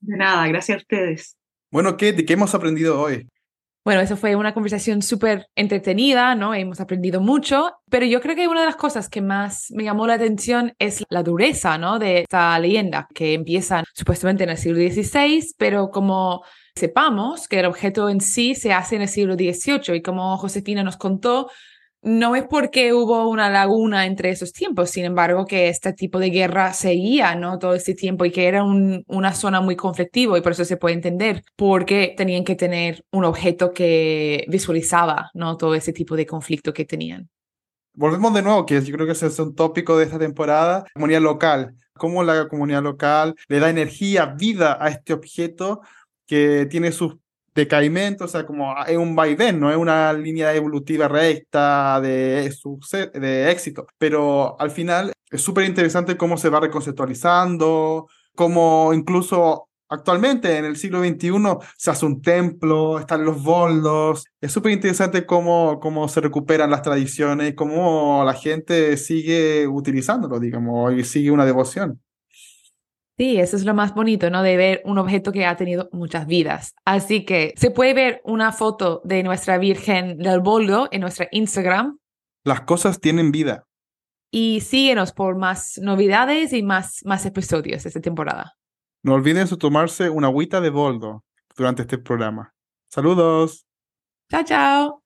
De 0.00 0.16
nada, 0.16 0.46
gracias 0.46 0.76
a 0.76 0.80
ustedes. 0.82 1.36
Bueno, 1.72 1.96
¿qué, 1.96 2.12
¿de 2.12 2.24
qué 2.24 2.34
hemos 2.34 2.54
aprendido 2.54 3.00
hoy? 3.00 3.28
Bueno, 3.84 4.00
eso 4.02 4.16
fue 4.16 4.36
una 4.36 4.54
conversación 4.54 5.02
súper 5.02 5.48
entretenida, 5.56 6.36
¿no? 6.36 6.54
Hemos 6.54 6.78
aprendido 6.80 7.20
mucho, 7.20 7.72
pero 7.90 8.06
yo 8.06 8.20
creo 8.20 8.36
que 8.36 8.46
una 8.46 8.60
de 8.60 8.66
las 8.66 8.76
cosas 8.76 9.08
que 9.08 9.20
más 9.20 9.66
me 9.72 9.82
llamó 9.82 10.06
la 10.06 10.14
atención 10.14 10.74
es 10.78 11.02
la 11.10 11.24
dureza, 11.24 11.76
¿no? 11.76 11.98
De 11.98 12.20
esta 12.20 12.56
leyenda 12.60 13.08
que 13.12 13.34
empieza 13.34 13.82
supuestamente 13.94 14.44
en 14.44 14.50
el 14.50 14.58
siglo 14.58 14.78
XVI, 14.78 15.54
pero 15.58 15.90
como 15.90 16.44
sepamos 16.74 17.48
que 17.48 17.60
el 17.60 17.66
objeto 17.66 18.08
en 18.08 18.20
sí 18.20 18.54
se 18.54 18.72
hace 18.72 18.96
en 18.96 19.02
el 19.02 19.08
siglo 19.08 19.34
XVIII 19.34 19.96
y 19.96 20.02
como 20.02 20.36
Josefina 20.38 20.82
nos 20.82 20.96
contó, 20.96 21.48
no 22.02 22.36
es 22.36 22.44
porque 22.44 22.92
hubo 22.92 23.30
una 23.30 23.48
laguna 23.48 24.04
entre 24.04 24.28
esos 24.28 24.52
tiempos, 24.52 24.90
sin 24.90 25.06
embargo, 25.06 25.46
que 25.46 25.68
este 25.68 25.94
tipo 25.94 26.18
de 26.18 26.28
guerra 26.28 26.74
seguía, 26.74 27.34
¿no? 27.34 27.58
Todo 27.58 27.74
este 27.74 27.94
tiempo 27.94 28.26
y 28.26 28.30
que 28.30 28.46
era 28.46 28.62
una 28.62 29.32
zona 29.32 29.62
muy 29.62 29.74
conflictiva 29.74 30.36
y 30.36 30.42
por 30.42 30.52
eso 30.52 30.66
se 30.66 30.76
puede 30.76 30.96
entender 30.96 31.42
por 31.56 31.86
qué 31.86 32.12
tenían 32.14 32.44
que 32.44 32.56
tener 32.56 33.02
un 33.10 33.24
objeto 33.24 33.72
que 33.72 34.44
visualizaba, 34.48 35.30
¿no? 35.32 35.56
Todo 35.56 35.74
ese 35.74 35.94
tipo 35.94 36.14
de 36.14 36.26
conflicto 36.26 36.74
que 36.74 36.84
tenían. 36.84 37.30
Volvemos 37.94 38.34
de 38.34 38.42
nuevo, 38.42 38.66
que 38.66 38.82
yo 38.82 38.94
creo 38.94 39.06
que 39.06 39.12
ese 39.12 39.28
es 39.28 39.38
un 39.38 39.54
tópico 39.54 39.96
de 39.96 40.04
esta 40.04 40.18
temporada, 40.18 40.84
comunidad 40.92 41.22
local, 41.22 41.74
cómo 41.96 42.22
la 42.22 42.48
comunidad 42.48 42.82
local 42.82 43.34
le 43.48 43.60
da 43.60 43.70
energía, 43.70 44.26
vida 44.26 44.76
a 44.78 44.88
este 44.88 45.14
objeto 45.14 45.80
que 46.26 46.66
tiene 46.70 46.92
sus 46.92 47.16
decaimiento, 47.54 48.24
o 48.24 48.28
sea, 48.28 48.44
como 48.46 48.74
es 48.84 48.96
un 48.96 49.14
vaivén, 49.14 49.60
no 49.60 49.70
es 49.70 49.76
una 49.76 50.12
línea 50.12 50.54
evolutiva 50.54 51.08
recta 51.08 52.00
de, 52.00 52.52
de 53.14 53.50
éxito, 53.50 53.86
pero 53.98 54.60
al 54.60 54.70
final 54.70 55.12
es 55.30 55.40
súper 55.40 55.64
interesante 55.64 56.16
cómo 56.16 56.36
se 56.36 56.48
va 56.48 56.60
reconceptualizando, 56.60 58.08
cómo 58.34 58.92
incluso 58.92 59.68
actualmente 59.88 60.58
en 60.58 60.64
el 60.64 60.76
siglo 60.76 61.00
XXI 61.00 61.30
se 61.76 61.90
hace 61.90 62.06
un 62.06 62.22
templo, 62.22 62.98
están 62.98 63.24
los 63.24 63.42
boldos, 63.42 64.24
es 64.40 64.50
súper 64.50 64.72
interesante 64.72 65.24
cómo, 65.24 65.78
cómo 65.80 66.08
se 66.08 66.20
recuperan 66.20 66.70
las 66.70 66.82
tradiciones, 66.82 67.54
cómo 67.54 68.24
la 68.24 68.34
gente 68.34 68.96
sigue 68.96 69.68
utilizándolo, 69.68 70.40
digamos, 70.40 70.92
y 70.94 71.04
sigue 71.04 71.30
una 71.30 71.46
devoción. 71.46 72.00
Sí, 73.16 73.38
eso 73.38 73.56
es 73.56 73.64
lo 73.64 73.74
más 73.74 73.94
bonito, 73.94 74.28
¿no? 74.28 74.42
De 74.42 74.56
ver 74.56 74.82
un 74.84 74.98
objeto 74.98 75.30
que 75.30 75.46
ha 75.46 75.56
tenido 75.56 75.88
muchas 75.92 76.26
vidas. 76.26 76.74
Así 76.84 77.24
que 77.24 77.54
se 77.56 77.70
puede 77.70 77.94
ver 77.94 78.20
una 78.24 78.50
foto 78.52 79.00
de 79.04 79.22
nuestra 79.22 79.56
Virgen 79.58 80.18
del 80.18 80.40
Boldo 80.40 80.88
en 80.90 81.00
nuestra 81.00 81.28
Instagram. 81.30 81.98
Las 82.44 82.62
cosas 82.62 83.00
tienen 83.00 83.30
vida. 83.30 83.66
Y 84.32 84.60
síguenos 84.62 85.12
por 85.12 85.36
más 85.36 85.78
novedades 85.80 86.52
y 86.52 86.64
más, 86.64 87.02
más 87.04 87.24
episodios 87.24 87.84
de 87.84 87.88
esta 87.88 88.00
temporada. 88.00 88.54
No 89.04 89.14
olviden 89.14 89.46
tomarse 89.58 90.10
una 90.10 90.26
agüita 90.26 90.60
de 90.60 90.70
boldo 90.70 91.24
durante 91.56 91.82
este 91.82 91.98
programa. 91.98 92.52
Saludos. 92.90 93.64
Chao, 94.30 94.42
chao. 94.44 95.03